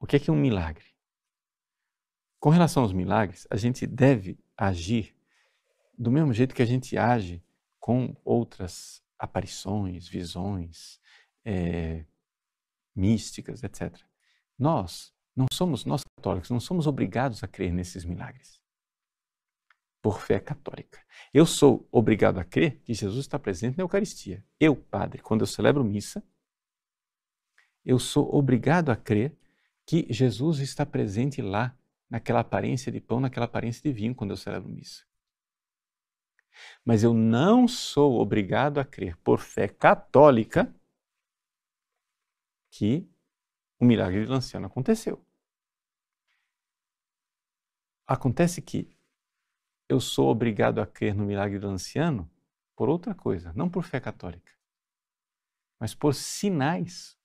o 0.00 0.06
que 0.06 0.16
é 0.16 0.18
que 0.18 0.30
é 0.30 0.32
um 0.32 0.36
milagre? 0.36 0.86
Com 2.40 2.50
relação 2.50 2.82
aos 2.82 2.92
milagres, 2.92 3.46
a 3.50 3.56
gente 3.56 3.86
deve 3.86 4.38
agir 4.56 5.16
do 5.96 6.10
mesmo 6.10 6.32
jeito 6.32 6.54
que 6.54 6.62
a 6.62 6.66
gente 6.66 6.96
age 6.96 7.42
com 7.78 8.16
outras 8.24 9.02
aparições, 9.18 10.08
visões, 10.08 11.00
é, 11.44 12.04
místicas, 12.94 13.62
etc. 13.62 13.96
Nós 14.58 15.14
não 15.34 15.46
somos, 15.52 15.84
nós 15.84 16.02
católicos, 16.16 16.50
não 16.50 16.60
somos 16.60 16.86
obrigados 16.86 17.42
a 17.42 17.48
crer 17.48 17.72
nesses 17.72 18.04
milagres 18.04 18.62
por 20.02 20.20
fé 20.20 20.40
católica. 20.40 21.00
Eu 21.32 21.46
sou 21.46 21.88
obrigado 21.92 22.38
a 22.38 22.44
crer 22.44 22.80
que 22.80 22.92
Jesus 22.92 23.20
está 23.20 23.38
presente 23.38 23.78
na 23.78 23.84
Eucaristia. 23.84 24.44
Eu, 24.58 24.74
padre, 24.74 25.22
quando 25.22 25.42
eu 25.42 25.46
celebro 25.46 25.84
missa, 25.84 26.22
eu 27.84 27.98
sou 27.98 28.34
obrigado 28.34 28.90
a 28.90 28.96
crer 28.96 29.36
que 29.84 30.06
Jesus 30.10 30.60
está 30.60 30.86
presente 30.86 31.42
lá 31.42 31.76
naquela 32.08 32.40
aparência 32.40 32.92
de 32.92 33.00
pão, 33.00 33.20
naquela 33.20 33.46
aparência 33.46 33.82
de 33.82 33.92
vinho 33.92 34.14
quando 34.14 34.30
eu 34.30 34.36
celebro 34.36 34.68
missa. 34.68 35.04
Mas 36.84 37.02
eu 37.02 37.14
não 37.14 37.66
sou 37.66 38.20
obrigado 38.20 38.78
a 38.78 38.84
crer 38.84 39.16
por 39.18 39.38
fé 39.38 39.66
católica 39.66 40.74
que 42.70 43.08
o 43.78 43.84
milagre 43.84 44.24
de 44.24 44.30
Lanciano 44.30 44.66
aconteceu. 44.66 45.24
Acontece 48.06 48.60
que 48.60 48.94
eu 49.88 50.00
sou 50.00 50.28
obrigado 50.28 50.80
a 50.80 50.86
crer 50.86 51.14
no 51.14 51.24
milagre 51.24 51.58
de 51.58 51.66
Lanciano 51.66 52.30
por 52.76 52.88
outra 52.88 53.14
coisa, 53.14 53.52
não 53.54 53.68
por 53.68 53.84
fé 53.84 54.00
católica, 54.00 54.52
mas 55.78 55.94
por 55.94 56.14
sinais 56.14 57.18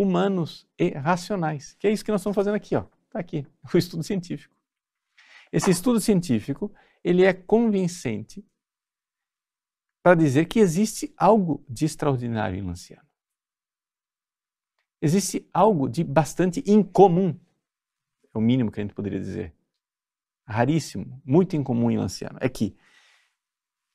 humanos 0.00 0.64
e 0.78 0.90
racionais, 0.90 1.74
que 1.74 1.88
é 1.88 1.90
isso 1.90 2.04
que 2.04 2.12
nós 2.12 2.20
estamos 2.20 2.36
fazendo 2.36 2.54
aqui, 2.54 2.76
ó. 2.76 2.86
Está 3.06 3.18
aqui, 3.18 3.44
o 3.74 3.76
estudo 3.76 4.04
científico. 4.04 4.54
Esse 5.50 5.72
estudo 5.72 5.98
científico, 5.98 6.72
ele 7.02 7.24
é 7.24 7.32
convincente 7.32 8.46
para 10.00 10.14
dizer 10.14 10.44
que 10.46 10.60
existe 10.60 11.12
algo 11.16 11.64
de 11.68 11.84
extraordinário 11.84 12.56
em 12.56 12.62
Lanciano. 12.62 13.08
Existe 15.02 15.48
algo 15.52 15.88
de 15.88 16.04
bastante 16.04 16.62
incomum, 16.64 17.36
é 18.32 18.38
o 18.38 18.40
mínimo 18.40 18.70
que 18.70 18.80
a 18.80 18.84
gente 18.84 18.94
poderia 18.94 19.18
dizer. 19.18 19.52
Raríssimo, 20.46 21.20
muito 21.24 21.56
incomum 21.56 21.90
em 21.90 21.98
Lanciano. 21.98 22.38
É 22.40 22.48
que 22.48 22.76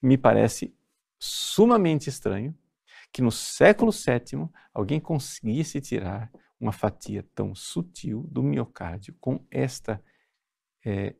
me 0.02 0.18
parece 0.18 0.76
sumamente 1.18 2.10
estranho 2.10 2.54
que 3.14 3.22
no 3.22 3.32
século 3.32 3.92
VII 3.92 4.50
alguém 4.74 5.00
conseguisse 5.00 5.80
tirar 5.80 6.32
uma 6.60 6.72
fatia 6.72 7.22
tão 7.36 7.54
sutil 7.54 8.24
do 8.24 8.42
miocárdio 8.42 9.14
com 9.22 9.46
esta 9.52 10.04
é, 10.84 11.16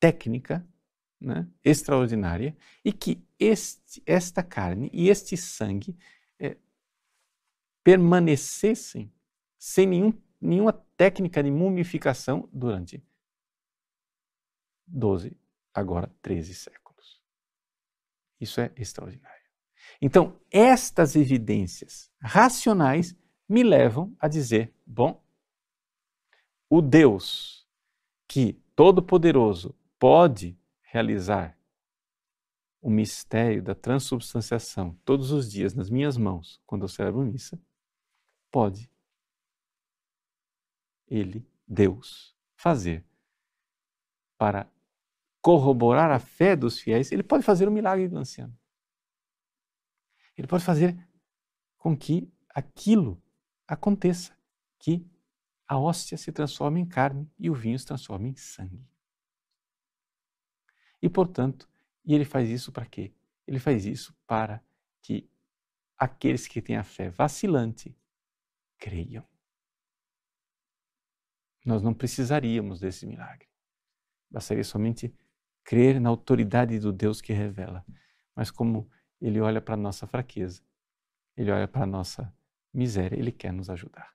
técnica 0.00 0.66
né, 1.20 1.46
extraordinária 1.62 2.56
e 2.82 2.90
que 2.92 3.22
este, 3.38 4.02
esta 4.06 4.42
carne 4.42 4.88
e 4.94 5.10
este 5.10 5.36
sangue 5.36 5.94
é, 6.38 6.56
permanecessem 7.84 9.12
sem 9.58 9.86
nenhum, 9.86 10.22
nenhuma 10.40 10.72
técnica 10.96 11.42
de 11.42 11.50
mumificação 11.50 12.48
durante 12.50 13.02
12, 14.86 15.36
agora 15.74 16.10
13 16.22 16.54
séculos. 16.54 17.22
Isso 18.40 18.60
é 18.60 18.72
extraordinário. 18.76 19.35
Então, 20.00 20.38
estas 20.50 21.16
evidências 21.16 22.10
racionais 22.20 23.16
me 23.48 23.62
levam 23.62 24.14
a 24.18 24.28
dizer: 24.28 24.74
bom, 24.84 25.22
o 26.68 26.80
Deus 26.82 27.66
que 28.28 28.54
Todo-Poderoso 28.74 29.74
pode 29.98 30.58
realizar 30.82 31.56
o 32.80 32.90
mistério 32.90 33.62
da 33.62 33.74
transubstanciação 33.74 34.98
todos 35.04 35.32
os 35.32 35.50
dias 35.50 35.74
nas 35.74 35.90
minhas 35.90 36.16
mãos, 36.16 36.60
quando 36.66 36.82
eu 36.82 36.88
celebro 36.88 37.20
missa, 37.22 37.60
pode 38.50 38.90
ele, 41.08 41.48
Deus, 41.66 42.36
fazer 42.56 43.04
para 44.36 44.70
corroborar 45.40 46.10
a 46.10 46.18
fé 46.18 46.56
dos 46.56 46.78
fiéis, 46.78 47.12
ele 47.12 47.22
pode 47.22 47.44
fazer 47.44 47.68
o 47.68 47.70
milagre 47.70 48.08
do 48.08 48.18
anciano. 48.18 48.56
Ele 50.36 50.46
pode 50.46 50.64
fazer 50.64 50.96
com 51.76 51.96
que 51.96 52.32
aquilo 52.48 53.22
aconteça, 53.66 54.36
que 54.78 55.06
a 55.66 55.78
hóstia 55.78 56.16
se 56.16 56.30
transforme 56.30 56.80
em 56.80 56.86
carne 56.86 57.30
e 57.38 57.50
o 57.50 57.54
vinho 57.54 57.78
se 57.78 57.86
transforme 57.86 58.30
em 58.30 58.36
sangue. 58.36 58.86
E, 61.02 61.08
portanto, 61.08 61.68
e 62.04 62.14
ele 62.14 62.24
faz 62.24 62.48
isso 62.48 62.72
para 62.72 62.86
quê? 62.86 63.12
Ele 63.46 63.58
faz 63.58 63.84
isso 63.84 64.16
para 64.26 64.62
que 65.02 65.28
aqueles 65.96 66.46
que 66.46 66.62
têm 66.62 66.76
a 66.76 66.84
fé 66.84 67.10
vacilante 67.10 67.96
creiam. 68.78 69.26
Nós 71.64 71.82
não 71.82 71.92
precisaríamos 71.92 72.78
desse 72.78 73.06
milagre. 73.06 73.48
Bastaria 74.30 74.62
somente 74.62 75.12
crer 75.64 76.00
na 76.00 76.08
autoridade 76.08 76.78
do 76.78 76.92
Deus 76.92 77.20
que 77.20 77.32
revela. 77.32 77.84
Mas 78.34 78.50
como 78.50 78.88
ele 79.20 79.40
olha 79.40 79.60
para 79.60 79.74
a 79.74 79.78
nossa 79.78 80.06
fraqueza, 80.06 80.62
ele 81.36 81.50
olha 81.50 81.68
para 81.68 81.82
a 81.82 81.86
nossa 81.86 82.34
miséria, 82.72 83.18
ele 83.18 83.32
quer 83.32 83.52
nos 83.52 83.70
ajudar. 83.70 84.14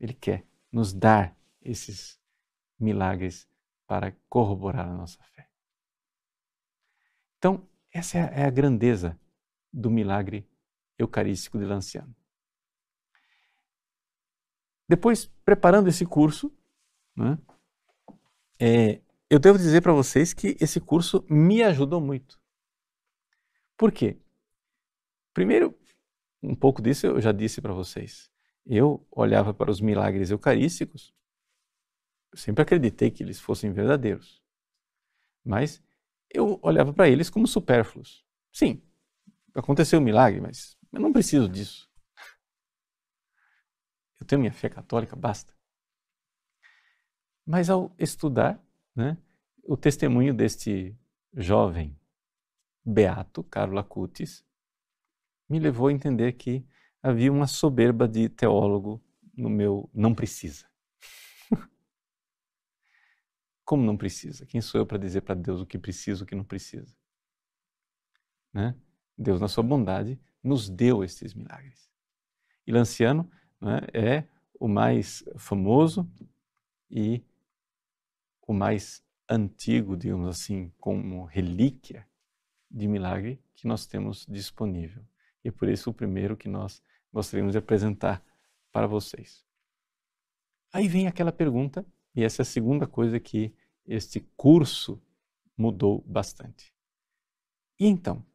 Ele 0.00 0.14
quer 0.14 0.46
nos 0.72 0.92
dar 0.92 1.36
esses 1.62 2.20
milagres 2.78 3.48
para 3.86 4.16
corroborar 4.28 4.88
a 4.88 4.94
nossa 4.94 5.22
fé. 5.22 5.48
Então, 7.38 7.68
essa 7.92 8.18
é 8.18 8.44
a 8.44 8.50
grandeza 8.50 9.18
do 9.72 9.90
milagre 9.90 10.48
eucarístico 10.98 11.58
de 11.58 11.64
Lanciano. 11.64 12.14
Depois, 14.88 15.26
preparando 15.44 15.88
esse 15.88 16.04
curso, 16.04 16.52
né, 17.16 17.38
é, 18.60 19.00
eu 19.28 19.38
devo 19.38 19.58
dizer 19.58 19.82
para 19.82 19.92
vocês 19.92 20.32
que 20.32 20.56
esse 20.60 20.80
curso 20.80 21.24
me 21.28 21.62
ajudou 21.62 22.00
muito. 22.00 22.40
Por 23.84 23.92
quê? 23.92 24.16
Primeiro, 25.34 25.78
um 26.42 26.54
pouco 26.54 26.80
disso 26.80 27.06
eu 27.06 27.20
já 27.20 27.32
disse 27.32 27.60
para 27.60 27.74
vocês. 27.74 28.30
Eu 28.64 29.06
olhava 29.10 29.52
para 29.52 29.70
os 29.70 29.78
milagres 29.78 30.30
eucarísticos, 30.30 31.14
eu 32.32 32.38
sempre 32.38 32.62
acreditei 32.62 33.10
que 33.10 33.22
eles 33.22 33.38
fossem 33.38 33.74
verdadeiros, 33.74 34.42
mas 35.44 35.82
eu 36.30 36.58
olhava 36.62 36.94
para 36.94 37.10
eles 37.10 37.28
como 37.28 37.46
supérfluos. 37.46 38.24
Sim, 38.50 38.82
aconteceu 39.54 40.00
um 40.00 40.02
milagre, 40.02 40.40
mas 40.40 40.78
eu 40.90 40.98
não 40.98 41.12
preciso 41.12 41.46
disso. 41.46 41.86
Eu 44.18 44.26
tenho 44.26 44.40
minha 44.40 44.52
fé 44.52 44.70
católica, 44.70 45.14
basta. 45.14 45.52
Mas 47.44 47.68
ao 47.68 47.94
estudar 47.98 48.58
né, 48.96 49.18
o 49.62 49.76
testemunho 49.76 50.32
deste 50.32 50.96
jovem 51.34 51.94
beato, 52.84 53.42
Carlo 53.44 53.78
Acutis, 53.78 54.44
me 55.48 55.58
levou 55.58 55.88
a 55.88 55.92
entender 55.92 56.32
que 56.32 56.66
havia 57.02 57.32
uma 57.32 57.46
soberba 57.46 58.06
de 58.06 58.28
teólogo 58.28 59.02
no 59.36 59.48
meu 59.48 59.90
não 59.92 60.14
precisa. 60.14 60.66
Como 63.64 63.82
não 63.82 63.96
precisa? 63.96 64.46
Quem 64.46 64.60
sou 64.60 64.80
eu 64.80 64.86
para 64.86 64.98
dizer 64.98 65.22
para 65.22 65.34
Deus 65.34 65.60
o 65.60 65.66
que 65.66 65.78
precisa 65.78 66.24
o 66.24 66.26
que 66.26 66.34
não 66.34 66.44
precisa? 66.44 66.94
Né? 68.52 68.76
Deus, 69.16 69.40
na 69.40 69.48
sua 69.48 69.62
bondade, 69.62 70.20
nos 70.42 70.68
deu 70.68 71.02
estes 71.02 71.34
milagres. 71.34 71.90
E 72.66 72.72
Lanciano 72.72 73.30
né, 73.60 73.80
é 73.92 74.24
o 74.58 74.68
mais 74.68 75.24
famoso 75.36 76.10
e 76.90 77.24
o 78.46 78.52
mais 78.52 79.02
antigo, 79.28 79.96
digamos 79.96 80.28
assim, 80.28 80.72
como 80.78 81.24
relíquia 81.24 82.06
de 82.74 82.88
milagre 82.88 83.40
que 83.54 83.68
nós 83.68 83.86
temos 83.86 84.26
disponível. 84.28 85.04
E 85.44 85.48
é 85.48 85.52
por 85.52 85.68
isso 85.68 85.90
o 85.90 85.94
primeiro 85.94 86.36
que 86.36 86.48
nós 86.48 86.82
gostaríamos 87.12 87.52
de 87.52 87.58
apresentar 87.58 88.20
para 88.72 88.88
vocês. 88.88 89.44
Aí 90.72 90.88
vem 90.88 91.06
aquela 91.06 91.30
pergunta, 91.30 91.86
e 92.14 92.24
essa 92.24 92.42
é 92.42 92.44
a 92.44 92.46
segunda 92.46 92.86
coisa 92.86 93.20
que 93.20 93.54
este 93.86 94.20
curso 94.36 95.00
mudou 95.56 96.02
bastante. 96.04 96.74
E 97.78 97.86
então, 97.86 98.26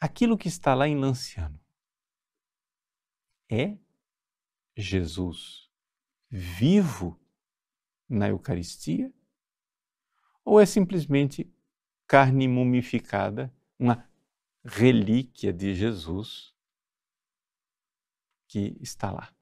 aquilo 0.00 0.36
que 0.36 0.48
está 0.48 0.74
lá 0.74 0.88
em 0.88 0.98
Lanciano 0.98 1.60
é 3.48 3.76
Jesus 4.76 5.70
vivo 6.28 7.18
na 8.08 8.28
Eucaristia? 8.28 9.12
Ou 10.44 10.60
é 10.60 10.66
simplesmente 10.66 11.48
carne 12.06 12.46
mumificada, 12.46 13.52
uma 13.78 14.08
relíquia 14.64 15.52
de 15.52 15.74
Jesus 15.74 16.54
que 18.48 18.76
está 18.80 19.10
lá. 19.10 19.34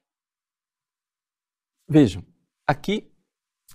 Vejam, 1.88 2.24
aqui 2.66 3.12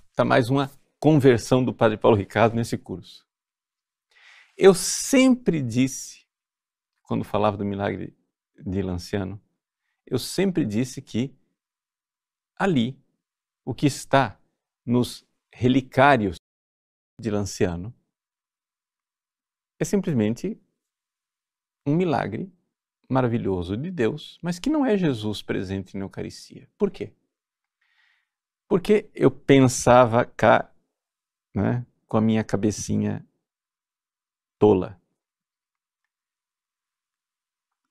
está 0.09 0.25
mais 0.25 0.49
uma 0.49 0.69
conversão 0.99 1.63
do 1.63 1.73
Padre 1.73 1.97
Paulo 1.97 2.17
Ricardo 2.17 2.55
nesse 2.55 2.77
curso. 2.77 3.27
Eu 4.57 4.73
sempre 4.73 5.61
disse, 5.61 6.27
quando 7.03 7.23
falava 7.23 7.55
do 7.55 7.63
milagre 7.63 8.17
de 8.57 8.81
Lanciano, 8.81 9.41
eu 10.05 10.17
sempre 10.19 10.65
disse 10.65 11.01
que 11.01 11.33
ali, 12.55 13.01
o 13.63 13.73
que 13.73 13.85
está 13.85 14.39
nos 14.85 15.25
relicários 15.53 16.37
de 17.19 17.29
Lanciano 17.29 17.93
é 19.79 19.85
simplesmente 19.85 20.61
um 21.85 21.95
milagre 21.95 22.51
maravilhoso 23.09 23.75
de 23.75 23.89
Deus, 23.89 24.37
mas 24.41 24.59
que 24.59 24.69
não 24.69 24.85
é 24.85 24.97
Jesus 24.97 25.41
presente 25.41 25.97
na 25.97 26.05
Eucaristia. 26.05 26.69
Por 26.77 26.91
quê? 26.91 27.13
Porque 28.67 29.09
eu 29.15 29.31
pensava 29.31 30.23
cá, 30.25 30.71
né, 31.55 31.85
com 32.05 32.17
a 32.17 32.21
minha 32.21 32.43
cabecinha 32.43 33.25
tola. 34.59 35.01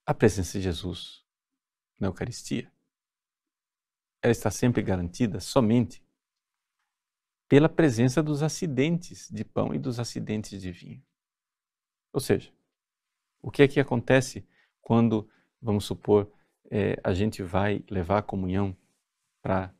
A 0.05 0.13
presença 0.13 0.57
de 0.57 0.63
Jesus 0.63 1.25
na 1.99 2.07
Eucaristia, 2.07 2.71
ela 4.21 4.31
está 4.31 4.49
sempre 4.49 4.81
garantida 4.81 5.39
somente 5.39 6.01
pela 7.49 7.67
presença 7.67 8.23
dos 8.23 8.41
acidentes 8.41 9.27
de 9.29 9.43
pão 9.43 9.73
e 9.73 9.79
dos 9.79 9.99
acidentes 9.99 10.61
de 10.61 10.71
vinho. 10.71 11.03
Ou 12.11 12.19
seja, 12.19 12.51
o 13.41 13.51
que 13.51 13.63
é 13.63 13.67
que 13.67 13.79
acontece 13.79 14.45
quando, 14.81 15.29
vamos 15.61 15.85
supor, 15.85 16.31
é, 16.69 16.99
a 17.03 17.13
gente 17.13 17.41
vai 17.43 17.83
levar 17.89 18.19
a 18.19 18.23
comunhão 18.23 18.75
para 19.41 19.73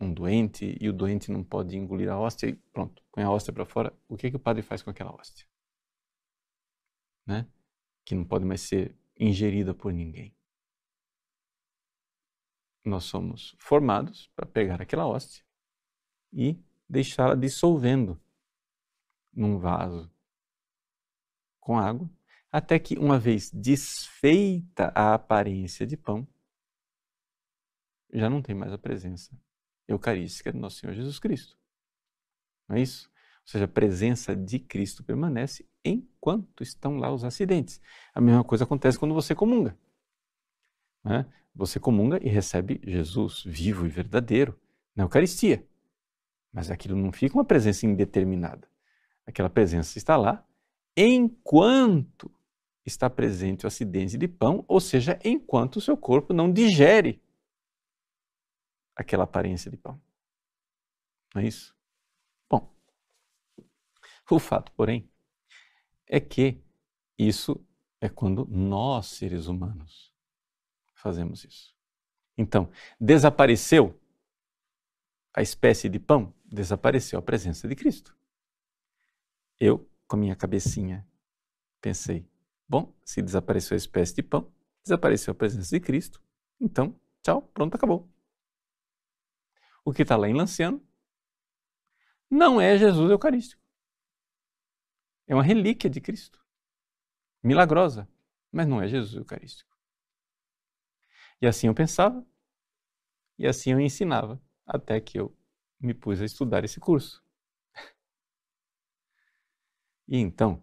um 0.00 0.12
doente 0.12 0.76
e 0.80 0.88
o 0.88 0.92
doente 0.92 1.30
não 1.30 1.42
pode 1.44 1.76
engolir 1.76 2.10
a 2.10 2.18
hóstia 2.18 2.48
e 2.48 2.54
pronto, 2.54 3.02
põe 3.12 3.22
a 3.22 3.30
hóstia 3.30 3.52
para 3.52 3.64
fora, 3.64 3.92
o 4.08 4.16
que, 4.16 4.26
é 4.26 4.30
que 4.30 4.36
o 4.36 4.40
padre 4.40 4.62
faz 4.62 4.82
com 4.82 4.90
aquela 4.90 5.14
hóstia? 5.14 5.46
Né? 7.26 7.46
Que 8.04 8.14
não 8.14 8.24
pode 8.24 8.44
mais 8.44 8.60
ser 8.60 8.94
ingerida 9.18 9.72
por 9.74 9.92
ninguém. 9.92 10.34
Nós 12.84 13.04
somos 13.04 13.54
formados 13.58 14.30
para 14.36 14.44
pegar 14.44 14.82
aquela 14.82 15.06
hóstia 15.06 15.42
e 16.32 16.58
deixá-la 16.88 17.34
dissolvendo 17.34 18.20
num 19.32 19.58
vaso 19.58 20.13
com 21.64 21.78
água, 21.78 22.08
até 22.52 22.78
que, 22.78 22.96
uma 22.96 23.18
vez 23.18 23.50
desfeita 23.50 24.92
a 24.94 25.14
aparência 25.14 25.84
de 25.84 25.96
pão, 25.96 26.28
já 28.12 28.30
não 28.30 28.40
tem 28.40 28.54
mais 28.54 28.72
a 28.72 28.78
presença 28.78 29.36
eucarística 29.88 30.52
do 30.52 30.58
nosso 30.58 30.76
Senhor 30.76 30.92
Jesus 30.92 31.18
Cristo. 31.18 31.58
Não 32.68 32.76
é 32.76 32.80
isso? 32.80 33.10
Ou 33.40 33.48
seja, 33.48 33.64
a 33.64 33.68
presença 33.68 34.36
de 34.36 34.58
Cristo 34.58 35.02
permanece 35.02 35.68
enquanto 35.84 36.62
estão 36.62 36.96
lá 36.96 37.12
os 37.12 37.24
acidentes. 37.24 37.80
A 38.14 38.20
mesma 38.20 38.44
coisa 38.44 38.64
acontece 38.64 38.98
quando 38.98 39.14
você 39.14 39.34
comunga. 39.34 39.76
Né? 41.02 41.26
Você 41.54 41.80
comunga 41.80 42.24
e 42.24 42.28
recebe 42.28 42.80
Jesus 42.84 43.42
vivo 43.44 43.84
e 43.84 43.88
verdadeiro 43.88 44.58
na 44.94 45.04
Eucaristia. 45.04 45.66
Mas 46.52 46.70
aquilo 46.70 46.96
não 46.96 47.10
fica 47.10 47.34
uma 47.34 47.44
presença 47.44 47.84
indeterminada. 47.84 48.68
Aquela 49.26 49.50
presença 49.50 49.98
está 49.98 50.16
lá 50.16 50.46
enquanto 50.96 52.30
está 52.84 53.08
presente 53.08 53.64
o 53.64 53.68
acidente 53.68 54.18
de 54.18 54.28
pão, 54.28 54.64
ou 54.68 54.80
seja, 54.80 55.18
enquanto 55.24 55.76
o 55.76 55.80
seu 55.80 55.96
corpo 55.96 56.32
não 56.32 56.52
digere 56.52 57.22
aquela 58.94 59.24
aparência 59.24 59.70
de 59.70 59.76
pão. 59.76 60.00
Não 61.34 61.42
é 61.42 61.46
isso? 61.46 61.74
Bom, 62.48 62.70
O 64.30 64.38
fato, 64.38 64.72
porém, 64.72 65.08
é 66.06 66.20
que 66.20 66.62
isso 67.18 67.64
é 68.00 68.08
quando 68.08 68.46
nós, 68.46 69.06
seres 69.06 69.46
humanos, 69.46 70.12
fazemos 70.94 71.44
isso. 71.44 71.74
Então, 72.36 72.70
desapareceu 73.00 73.98
a 75.34 75.42
espécie 75.42 75.88
de 75.88 75.98
pão, 75.98 76.32
desapareceu 76.44 77.18
a 77.18 77.22
presença 77.22 77.66
de 77.66 77.74
Cristo. 77.74 78.16
Eu, 79.58 79.88
com 80.06 80.16
a 80.16 80.18
minha 80.18 80.36
cabecinha, 80.36 81.06
pensei: 81.80 82.28
bom, 82.68 82.94
se 83.04 83.22
desapareceu 83.22 83.74
a 83.74 83.78
espécie 83.78 84.14
de 84.14 84.22
pão, 84.22 84.52
desapareceu 84.82 85.32
a 85.32 85.34
presença 85.34 85.70
de 85.70 85.80
Cristo, 85.80 86.22
então, 86.60 86.98
tchau, 87.22 87.42
pronto, 87.42 87.74
acabou. 87.74 88.08
O 89.84 89.92
que 89.92 90.02
está 90.02 90.16
lá 90.16 90.28
em 90.28 90.34
Lanciano 90.34 90.82
não 92.30 92.60
é 92.60 92.76
Jesus 92.78 93.10
Eucarístico. 93.10 93.62
É 95.26 95.34
uma 95.34 95.42
relíquia 95.42 95.88
de 95.88 96.00
Cristo. 96.00 96.44
Milagrosa, 97.42 98.08
mas 98.50 98.66
não 98.66 98.80
é 98.82 98.88
Jesus 98.88 99.14
Eucarístico. 99.14 99.74
E 101.40 101.46
assim 101.46 101.66
eu 101.66 101.74
pensava, 101.74 102.26
e 103.38 103.46
assim 103.46 103.72
eu 103.72 103.80
ensinava, 103.80 104.40
até 104.66 105.00
que 105.00 105.18
eu 105.18 105.36
me 105.80 105.92
pus 105.92 106.20
a 106.20 106.24
estudar 106.24 106.64
esse 106.64 106.80
curso. 106.80 107.23
E 110.06 110.18
então, 110.18 110.62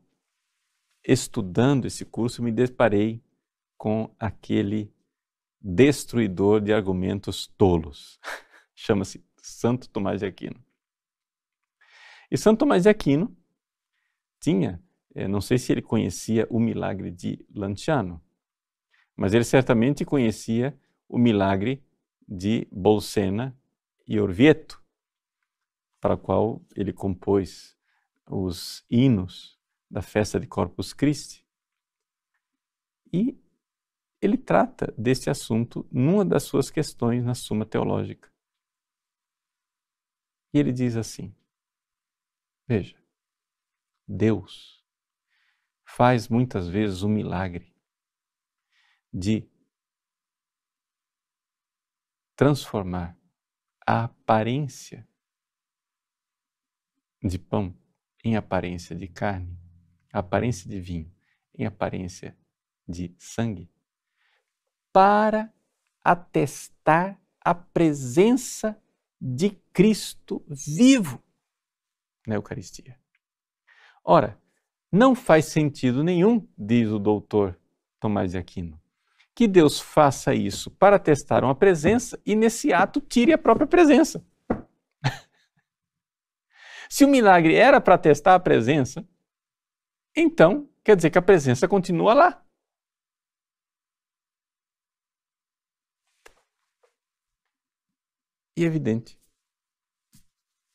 estudando 1.04 1.86
esse 1.86 2.06
curso, 2.06 2.44
me 2.44 2.52
deparei 2.52 3.22
com 3.78 4.14
aquele 4.20 4.94
destruidor 5.60 6.62
de 6.62 6.74
argumentos 6.74 7.48
tolos. 7.58 8.20
Chama-se 8.76 9.24
Santo 9.38 9.89
Tomás 9.89 10.22
de 10.22 10.28
Aquino. 10.28 10.64
E 12.30 12.38
Santo 12.38 12.60
Tomás 12.60 12.84
de 12.84 12.89
Aquino 12.89 13.36
tinha, 14.39 14.82
eh, 15.14 15.28
não 15.28 15.42
sei 15.42 15.58
se 15.58 15.72
ele 15.72 15.82
conhecia 15.82 16.48
o 16.50 16.60
milagre 16.60 17.12
de 17.12 17.46
Lanciano, 17.54 18.22
mas 19.16 19.34
ele 19.34 19.44
certamente 19.44 20.06
conhecia 20.06 20.78
o 21.08 21.18
milagre 21.18 21.84
de 22.28 22.68
Bolsena 22.72 23.56
e 24.08 24.20
Orvieto, 24.20 24.82
para 26.00 26.16
o 26.16 26.18
qual 26.18 26.62
ele 26.76 26.94
compôs 26.94 27.78
os 28.32 28.86
hinos 28.89 29.59
da 29.89 30.01
festa 30.01 30.39
de 30.39 30.47
Corpus 30.47 30.93
Christi. 30.93 31.45
E 33.11 33.38
ele 34.21 34.38
trata 34.38 34.93
desse 34.97 35.29
assunto 35.29 35.86
numa 35.91 36.23
das 36.23 36.43
suas 36.43 36.69
questões 36.69 37.23
na 37.25 37.36
Suma 37.36 37.65
Teológica. 37.65 38.32
E 40.53 40.59
ele 40.59 40.71
diz 40.71 40.95
assim: 40.95 41.36
Veja, 42.67 42.97
Deus 44.07 44.82
faz 45.84 46.29
muitas 46.29 46.69
vezes 46.69 47.01
o 47.01 47.09
milagre 47.09 47.75
de 49.13 49.49
transformar 52.36 53.19
a 53.86 54.05
aparência 54.05 55.07
de 57.21 57.38
pão 57.38 57.80
em 58.24 58.36
aparência 58.36 58.95
de 58.95 59.07
carne, 59.07 59.57
aparência 60.11 60.69
de 60.69 60.80
vinho 60.80 61.11
em 61.57 61.65
aparência 61.65 62.36
de 62.88 63.13
sangue, 63.17 63.69
para 64.91 65.53
atestar 66.03 67.19
a 67.39 67.53
presença 67.53 68.78
de 69.19 69.51
Cristo 69.72 70.43
vivo 70.47 71.22
na 72.26 72.36
Eucaristia. 72.36 72.99
Ora, 74.03 74.39
não 74.91 75.15
faz 75.15 75.45
sentido 75.45 76.03
nenhum, 76.03 76.47
diz 76.57 76.89
o 76.89 76.99
doutor 76.99 77.57
Tomás 77.99 78.32
de 78.32 78.38
Aquino, 78.38 78.80
que 79.34 79.47
Deus 79.47 79.80
faça 79.80 80.34
isso 80.34 80.72
para 80.72 80.99
testar 80.99 81.43
uma 81.43 81.55
presença 81.55 82.19
e 82.26 82.36
nesse 82.36 82.74
ato 82.74 82.99
tire 82.99 83.32
a 83.32 83.38
própria 83.38 83.67
presença. 83.67 84.26
Se 86.92 87.06
o 87.06 87.08
milagre 87.08 87.56
era 87.56 87.80
para 87.80 87.98
testar 87.98 88.36
a 88.36 88.39
presença, 88.39 89.08
então 90.14 90.70
quer 90.84 90.94
dizer 90.94 91.10
que 91.10 91.18
a 91.18 91.22
presença 91.22 91.66
continua 91.66 92.14
lá. 92.14 92.46
E 98.58 98.66
é 98.66 98.68
evidente. 98.68 99.18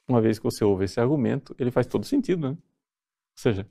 Uma 0.09 0.23
vez 0.23 0.39
que 0.39 0.45
você 0.45 0.64
ouve 0.64 0.87
esse 0.87 0.99
argumento, 0.99 1.55
ele 1.59 1.71
faz 1.71 1.87
todo 1.87 2.07
sentido, 2.07 2.49
né? 2.51 2.57
Ou 2.57 2.59
seja, 3.35 3.71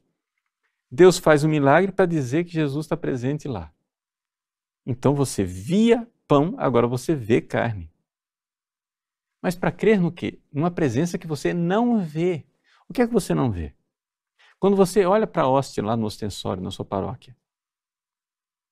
Deus 0.92 1.18
faz 1.18 1.44
um 1.44 1.50
milagre 1.50 1.92
para 1.92 2.06
dizer 2.06 2.46
que 2.46 2.52
Jesus 2.52 2.86
está 2.86 2.96
presente 2.96 3.48
lá. 3.48 3.74
Então 4.86 5.16
você 5.16 5.44
via 5.44 6.08
pão, 6.28 6.54
agora 6.60 6.86
você 6.86 7.16
vê 7.16 7.42
carne. 7.42 7.92
Mas 9.46 9.56
para 9.56 9.72
crer 9.72 10.02
no 10.02 10.12
quê? 10.12 10.42
Numa 10.52 10.72
presença 10.72 11.20
que 11.20 11.28
você 11.28 11.54
não 11.54 12.04
vê. 12.04 12.48
O 12.90 12.94
que 12.94 13.00
é 13.04 13.06
que 13.06 13.14
você 13.14 13.32
não 13.36 13.52
vê? 13.52 13.76
Quando 14.58 14.76
você 14.76 15.06
olha 15.06 15.28
para 15.28 15.44
a 15.44 15.48
hóstia 15.48 15.84
lá 15.84 15.96
no 15.96 16.08
ostensório, 16.08 16.64
na 16.64 16.72
sua 16.72 16.84
paróquia, 16.84 17.38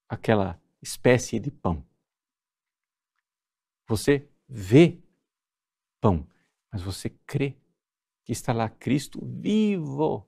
aquela 0.10 0.60
espécie 0.82 1.40
de 1.40 1.52
pão, 1.52 1.86
você 3.88 4.28
vê 4.50 5.00
pão, 6.02 6.28
mas 6.72 6.82
você 6.82 7.08
crê 7.08 7.56
que 8.24 8.32
está 8.32 8.52
lá 8.52 8.68
Cristo 8.68 9.24
vivo. 9.24 10.28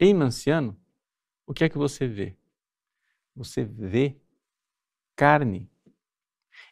Em 0.00 0.14
Manciano, 0.14 0.80
o 1.46 1.52
que 1.52 1.62
é 1.62 1.68
que 1.68 1.76
você 1.76 2.08
vê? 2.08 2.38
Você 3.36 3.62
vê 3.66 4.18
carne. 5.14 5.70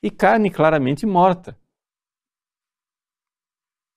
E 0.03 0.11
carne 0.11 0.51
claramente 0.51 1.05
morta. 1.05 1.59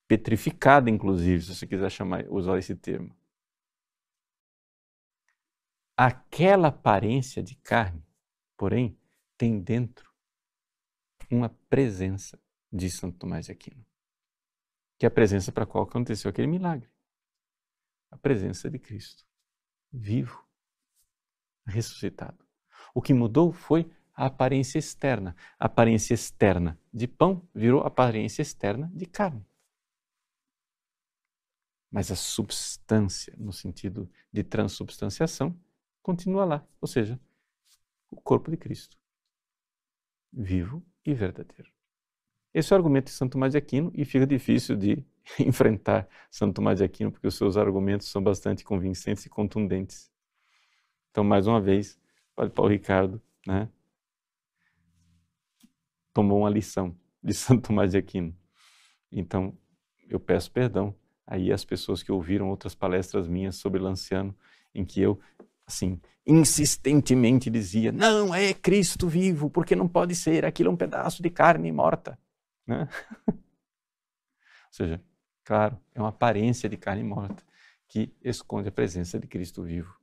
Petrificada, 0.08 0.90
inclusive, 0.90 1.44
se 1.44 1.56
você 1.56 1.68
quiser 1.68 1.90
chamar, 1.90 2.26
usar 2.30 2.58
esse 2.58 2.76
termo. 2.76 3.16
Aquela 5.96 6.70
aparência 6.70 7.42
de 7.42 7.56
carne, 7.56 8.06
porém, 8.58 8.98
tem 9.38 9.60
dentro 9.60 10.12
uma 11.32 11.50
presença 11.70 12.40
de 12.72 12.90
Santo 12.90 13.18
Tomás 13.20 13.46
de 13.46 13.52
Aquino. 13.52 13.86
Que 15.00 15.06
é 15.06 15.08
a 15.08 15.12
presença 15.12 15.52
para 15.52 15.64
a 15.64 15.68
qual 15.68 15.84
aconteceu 15.84 16.30
aquele 16.30 16.48
milagre 16.48 16.94
a 18.14 18.18
presença 18.18 18.70
de 18.70 18.78
Cristo, 18.78 19.26
vivo, 19.92 20.48
ressuscitado. 21.66 22.46
O 22.94 23.02
que 23.02 23.12
mudou 23.12 23.52
foi 23.52 23.92
a 24.16 24.28
aparência 24.28 24.78
externa. 24.78 25.36
A 25.60 25.66
aparência 25.66 26.14
externa 26.14 26.80
de 26.94 27.08
pão 27.08 27.48
virou 27.54 27.82
aparência 27.82 28.42
externa 28.42 28.92
de 28.94 29.06
carne. 29.06 29.46
Mas 31.92 32.12
a 32.12 32.16
substância, 32.16 33.36
no 33.38 33.54
sentido 33.54 34.10
de 34.32 34.44
transubstanciação, 34.44 35.56
continua 36.02 36.44
lá, 36.44 36.68
ou 36.82 36.88
seja, 36.88 37.20
o 38.10 38.16
corpo 38.22 38.50
de 38.50 38.58
Cristo, 38.58 38.98
vivo 40.32 40.84
e 41.06 41.14
verdadeiro. 41.14 41.72
Esse 42.54 42.72
é 42.72 42.76
o 42.76 42.78
argumento 42.78 43.06
de 43.06 43.12
Santo 43.12 43.34
Tomás 43.34 43.54
de 43.54 43.58
Aquino 43.58 43.92
e 43.96 44.06
fica 44.06 44.28
difícil 44.28 44.76
de 44.76 45.04
enfrentar 45.40 46.08
Santo 46.30 46.56
Tomás 46.56 46.80
de 46.80 46.84
Aquino, 46.84 47.12
porque 47.12 47.28
os 47.28 47.36
seus 47.36 47.58
argumentos 47.58 48.08
são 48.08 48.22
bastante 48.24 48.64
convincentes 48.64 49.26
e 49.26 49.30
contundentes. 49.30 50.12
Então, 51.12 51.24
mais 51.24 51.48
uma 51.48 51.62
vez, 51.62 51.94
o 52.32 52.36
Padre 52.36 52.54
Paulo 52.54 52.72
Ricardo 52.72 53.22
né, 53.46 53.70
tomou 56.14 56.40
uma 56.40 56.50
lição 56.50 56.96
de 57.22 57.34
Santo 57.34 57.68
Tomás 57.68 57.92
de 57.92 57.98
Aquino. 57.98 58.36
Então, 59.12 59.58
eu 60.08 60.20
peço 60.20 60.52
perdão 60.52 60.96
aí 61.26 61.52
às 61.52 61.66
pessoas 61.66 62.04
que 62.04 62.12
ouviram 62.12 62.50
outras 62.50 62.76
palestras 62.76 63.28
minhas 63.28 63.56
sobre 63.56 63.80
Lanciano, 63.80 64.36
em 64.74 64.86
que 64.86 65.02
eu, 65.02 65.20
assim, 65.66 66.00
insistentemente 66.26 67.50
dizia: 67.50 67.92
não 67.92 68.34
é 68.34 68.54
Cristo 68.54 69.08
vivo, 69.08 69.50
porque 69.50 69.76
não 69.76 69.88
pode 69.88 70.16
ser, 70.16 70.46
aquilo 70.46 70.70
é 70.70 70.74
um 70.74 70.78
pedaço 70.78 71.22
de 71.22 71.30
carne 71.30 71.72
morta. 71.72 72.18
Né? 72.66 72.88
Ou 73.28 73.36
seja, 74.72 75.02
claro, 75.44 75.80
é 75.94 76.00
uma 76.00 76.10
aparência 76.10 76.68
de 76.68 76.78
carne 76.78 77.04
morta 77.04 77.44
que 77.88 78.12
esconde 78.24 78.70
a 78.70 78.72
presença 78.72 79.20
de 79.20 79.28
Cristo 79.28 79.62
vivo. 79.62 79.96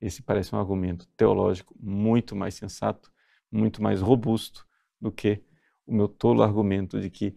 Esse 0.00 0.22
parece 0.22 0.54
um 0.54 0.58
argumento 0.58 1.08
teológico 1.16 1.74
muito 1.80 2.36
mais 2.36 2.54
sensato, 2.54 3.10
muito 3.50 3.82
mais 3.82 4.00
robusto 4.00 4.67
do 5.00 5.10
que 5.12 5.42
o 5.86 5.94
meu 5.94 6.08
tolo 6.08 6.42
argumento 6.42 7.00
de 7.00 7.08
que, 7.08 7.36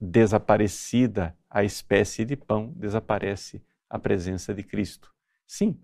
desaparecida 0.00 1.36
a 1.48 1.62
espécie 1.62 2.24
de 2.24 2.36
pão, 2.36 2.72
desaparece 2.76 3.62
a 3.88 3.98
presença 3.98 4.54
de 4.54 4.62
Cristo. 4.62 5.12
Sim, 5.46 5.78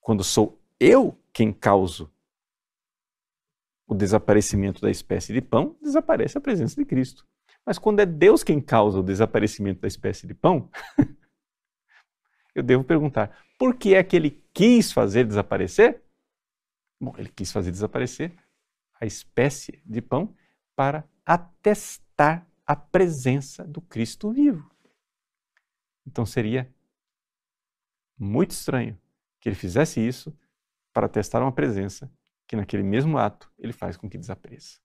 quando 0.00 0.22
sou 0.24 0.62
eu 0.78 1.18
quem 1.32 1.52
causo 1.52 2.10
o 3.86 3.94
desaparecimento 3.94 4.80
da 4.80 4.90
espécie 4.90 5.32
de 5.32 5.42
pão, 5.42 5.76
desaparece 5.82 6.38
a 6.38 6.40
presença 6.40 6.76
de 6.76 6.86
Cristo. 6.86 7.26
Mas 7.66 7.78
quando 7.78 8.00
é 8.00 8.06
Deus 8.06 8.42
quem 8.42 8.60
causa 8.60 8.98
o 8.98 9.02
desaparecimento 9.02 9.80
da 9.80 9.88
espécie 9.88 10.26
de 10.26 10.34
pão, 10.34 10.70
eu 12.54 12.62
devo 12.62 12.84
perguntar: 12.84 13.44
por 13.58 13.76
que 13.76 13.94
é 13.94 14.02
que 14.02 14.16
ele 14.16 14.42
quis 14.52 14.92
fazer 14.92 15.26
desaparecer? 15.26 16.02
Bom, 17.00 17.14
ele 17.18 17.28
quis 17.28 17.50
fazer 17.50 17.70
desaparecer 17.70 18.32
a 19.00 19.06
espécie 19.06 19.82
de 19.84 20.00
pão 20.00 20.34
para 20.74 21.04
atestar 21.24 22.46
a 22.66 22.74
presença 22.74 23.64
do 23.64 23.80
Cristo 23.80 24.32
vivo. 24.32 24.70
Então 26.06 26.24
seria 26.24 26.72
muito 28.18 28.52
estranho 28.52 28.98
que 29.40 29.48
ele 29.48 29.56
fizesse 29.56 30.00
isso 30.00 30.36
para 30.92 31.08
testar 31.08 31.42
uma 31.42 31.52
presença 31.52 32.10
que 32.46 32.56
naquele 32.56 32.82
mesmo 32.82 33.18
ato 33.18 33.50
ele 33.58 33.72
faz 33.72 33.96
com 33.96 34.08
que 34.08 34.18
desapareça. 34.18 34.78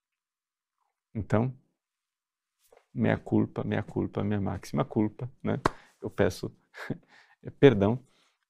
Então, 1.14 1.54
minha 2.94 3.18
culpa, 3.18 3.64
minha 3.64 3.84
culpa, 3.84 4.24
minha 4.24 4.42
máxima 4.42 4.84
culpa, 4.84 5.32
né? 5.44 5.60
Eu 6.02 6.10
peço 6.10 6.54
perdão 7.60 8.00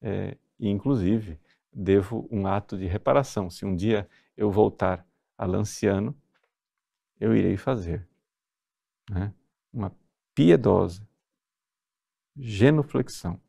é, 0.01 0.37
e, 0.59 0.69
inclusive, 0.69 1.39
devo 1.71 2.27
um 2.31 2.47
ato 2.47 2.77
de 2.77 2.85
reparação. 2.85 3.49
Se 3.49 3.65
um 3.65 3.75
dia 3.75 4.07
eu 4.35 4.51
voltar 4.51 5.05
a 5.37 5.45
Lanciano, 5.45 6.15
eu 7.19 7.35
irei 7.35 7.57
fazer 7.57 8.07
né? 9.09 9.33
uma 9.73 9.95
piedosa 10.33 11.07
genuflexão 12.35 13.39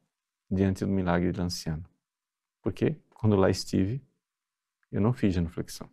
diante 0.51 0.85
do 0.85 0.91
milagre 0.91 1.31
de 1.31 1.39
Lanciano. 1.39 1.89
Porque 2.61 2.97
quando 3.14 3.37
lá 3.37 3.49
estive, 3.49 4.03
eu 4.91 5.01
não 5.01 5.12
fiz 5.12 5.33
genuflexão. 5.33 5.89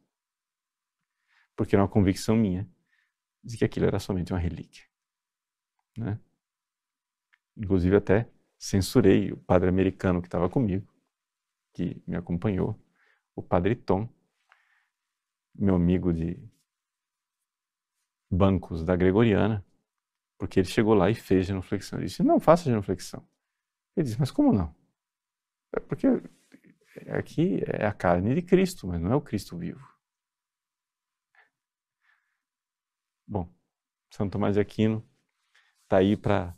Porque 1.55 1.75
era 1.75 1.84
uma 1.84 1.89
convicção 1.89 2.36
minha 2.36 2.67
de 3.43 3.57
que 3.57 3.65
aquilo 3.65 3.86
era 3.86 3.99
somente 3.99 4.34
uma 4.34 4.39
relíquia. 4.39 4.84
Né? 5.97 6.19
Inclusive 7.55 7.95
até 7.95 8.30
censurei 8.57 9.32
o 9.32 9.38
padre 9.38 9.69
americano 9.69 10.21
que 10.21 10.28
estava 10.28 10.49
comigo, 10.49 10.88
que 11.73 12.01
me 12.07 12.15
acompanhou, 12.15 12.80
o 13.36 13.41
padre 13.41 13.75
Tom, 13.75 14.09
meu 15.53 15.75
amigo 15.75 16.11
de 16.11 16.39
bancos 18.30 18.84
da 18.84 18.95
Gregoriana, 18.95 19.65
porque 20.38 20.59
ele 20.59 20.67
chegou 20.67 20.93
lá 20.93 21.09
e 21.09 21.15
fez 21.15 21.47
genuflexão. 21.47 21.99
Ele 21.99 22.07
disse, 22.07 22.23
não, 22.23 22.39
faça 22.39 22.69
genuflexão. 22.69 23.28
Ele 23.95 24.05
disse, 24.05 24.19
mas 24.19 24.32
como 24.32 24.53
não? 24.53 24.75
É 25.75 25.80
porque 25.80 26.07
aqui 27.09 27.61
é 27.65 27.86
a 27.86 27.93
carne 27.93 28.36
de 28.36 28.41
Cristo, 28.41 28.88
mas 28.88 29.01
não 29.01 29.11
é 29.11 29.15
o 29.15 29.21
Cristo 29.21 29.57
vivo. 29.57 29.86
Bom, 33.28 33.49
Santo 34.11 34.34
Tomás 34.34 34.55
de 34.55 34.61
Aquino 34.61 35.05
está 35.84 35.97
aí 35.97 36.15
para 36.15 36.57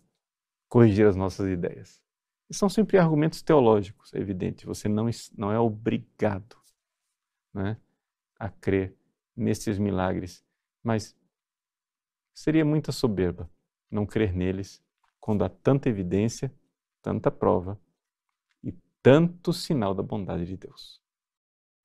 corrigir 0.68 1.08
as 1.08 1.16
nossas 1.16 1.48
ideias. 1.48 2.02
E 2.50 2.54
são 2.54 2.70
sempre 2.70 2.98
argumentos 2.98 3.42
teológicos, 3.42 4.14
é 4.14 4.20
evidente. 4.20 4.66
Você 4.66 4.88
não, 4.88 5.10
não 5.38 5.52
é 5.52 5.60
obrigado 5.60 6.58
né, 7.54 7.78
a 8.38 8.50
crer 8.50 8.96
nesses 9.36 9.78
milagres, 9.78 10.44
mas 10.84 11.16
seria 12.40 12.64
muita 12.64 12.94
soberba 12.94 13.50
não 13.92 14.06
crer 14.06 14.34
neles 14.34 14.82
quando 15.20 15.44
há 15.44 15.50
tanta 15.50 15.90
evidência, 15.90 16.50
tanta 17.02 17.30
prova 17.30 17.78
e 18.64 18.72
tanto 19.04 19.52
sinal 19.52 19.94
da 19.94 20.02
bondade 20.02 20.46
de 20.46 20.56
Deus. 20.56 21.02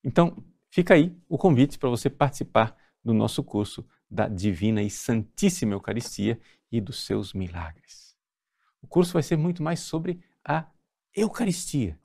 Então, 0.05 0.45
fica 0.71 0.95
aí 0.95 1.13
o 1.29 1.37
convite 1.37 1.77
para 1.77 1.89
você 1.89 2.09
participar 2.09 2.77
do 3.03 3.13
nosso 3.13 3.43
curso 3.43 3.85
da 4.09 4.29
Divina 4.29 4.81
e 4.81 4.89
Santíssima 4.89 5.75
Eucaristia 5.75 6.41
e 6.71 6.81
dos 6.81 7.05
seus 7.05 7.33
milagres. 7.33 8.17
O 8.81 8.87
curso 8.87 9.13
vai 9.13 9.25
ser 9.25 9.37
muito 9.37 9.61
mais 9.61 9.81
sobre 9.81 10.21
a 10.45 10.71
Eucaristia, 11.17 11.99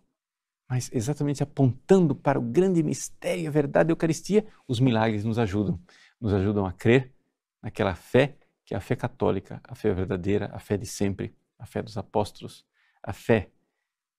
mas 0.67 0.89
exatamente 0.91 1.43
apontando 1.43 2.15
para 2.15 2.39
o 2.39 2.41
grande 2.41 2.81
mistério 2.81 3.43
e 3.43 3.47
a 3.47 3.51
verdade 3.51 3.89
da 3.89 3.91
Eucaristia, 3.91 4.43
os 4.67 4.79
milagres 4.79 5.23
nos 5.23 5.37
ajudam. 5.37 5.79
Nos 6.19 6.33
ajudam 6.33 6.65
a 6.65 6.73
crer 6.73 7.13
naquela 7.61 7.95
fé 7.95 8.37
que 8.65 8.73
é 8.73 8.77
a 8.77 8.81
fé 8.81 8.95
católica, 8.95 9.59
a 9.63 9.73
fé 9.73 9.91
verdadeira, 9.93 10.49
a 10.53 10.59
fé 10.59 10.77
de 10.77 10.85
sempre, 10.85 11.35
a 11.57 11.65
fé 11.65 11.81
dos 11.81 11.97
apóstolos, 11.97 12.65
a 13.01 13.11
fé 13.11 13.51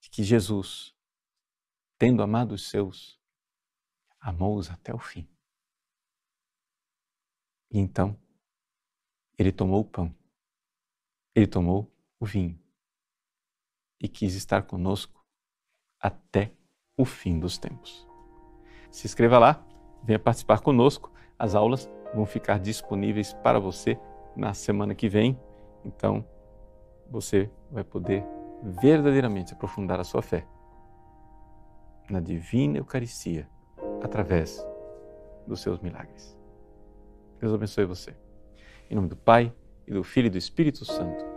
de 0.01 0.11
que 0.11 0.25
Jesus, 0.25 0.97
tendo 1.97 2.23
amado 2.23 2.53
os 2.53 2.69
seus, 2.69 3.21
amou-os 4.19 4.69
até 4.71 4.93
o 4.93 4.99
fim. 4.99 5.29
E 7.71 7.79
então, 7.79 8.21
ele 9.39 9.53
tomou 9.53 9.83
o 9.83 9.85
pão, 9.85 10.13
ele 11.35 11.47
tomou 11.47 11.89
o 12.19 12.27
vinho 12.27 12.61
e 14.01 14.09
quis 14.09 14.35
estar 14.35 14.63
conosco 14.63 15.25
até 16.01 16.53
o 16.97 17.05
fim 17.05 17.39
dos 17.39 17.57
tempos. 17.57 18.07
Se 18.91 19.07
inscreva 19.07 19.39
lá, 19.39 19.65
venha 20.03 20.19
participar 20.19 20.61
conosco. 20.61 21.13
As 21.41 21.55
aulas 21.55 21.91
vão 22.15 22.27
ficar 22.27 22.59
disponíveis 22.59 23.33
para 23.33 23.59
você 23.59 23.99
na 24.37 24.53
semana 24.53 24.95
que 24.95 25.09
vem. 25.09 25.41
Então, 25.83 26.23
você 27.11 27.51
vai 27.71 27.83
poder 27.83 28.23
verdadeiramente 28.63 29.55
aprofundar 29.55 29.99
a 29.99 30.05
sua 30.05 30.21
fé 30.21 30.47
na 32.11 32.21
divina 32.21 32.77
Eucaristia 32.77 33.49
através 34.03 34.63
dos 35.47 35.63
seus 35.63 35.81
milagres. 35.81 36.39
Deus 37.41 37.55
abençoe 37.55 37.87
você. 37.87 38.15
Em 38.91 38.95
nome 38.95 39.09
do 39.09 39.17
Pai, 39.17 39.51
e 39.87 39.93
do 39.93 40.05
Filho 40.05 40.27
e 40.27 40.31
do 40.31 40.37
Espírito 40.37 40.85
Santo. 40.85 41.30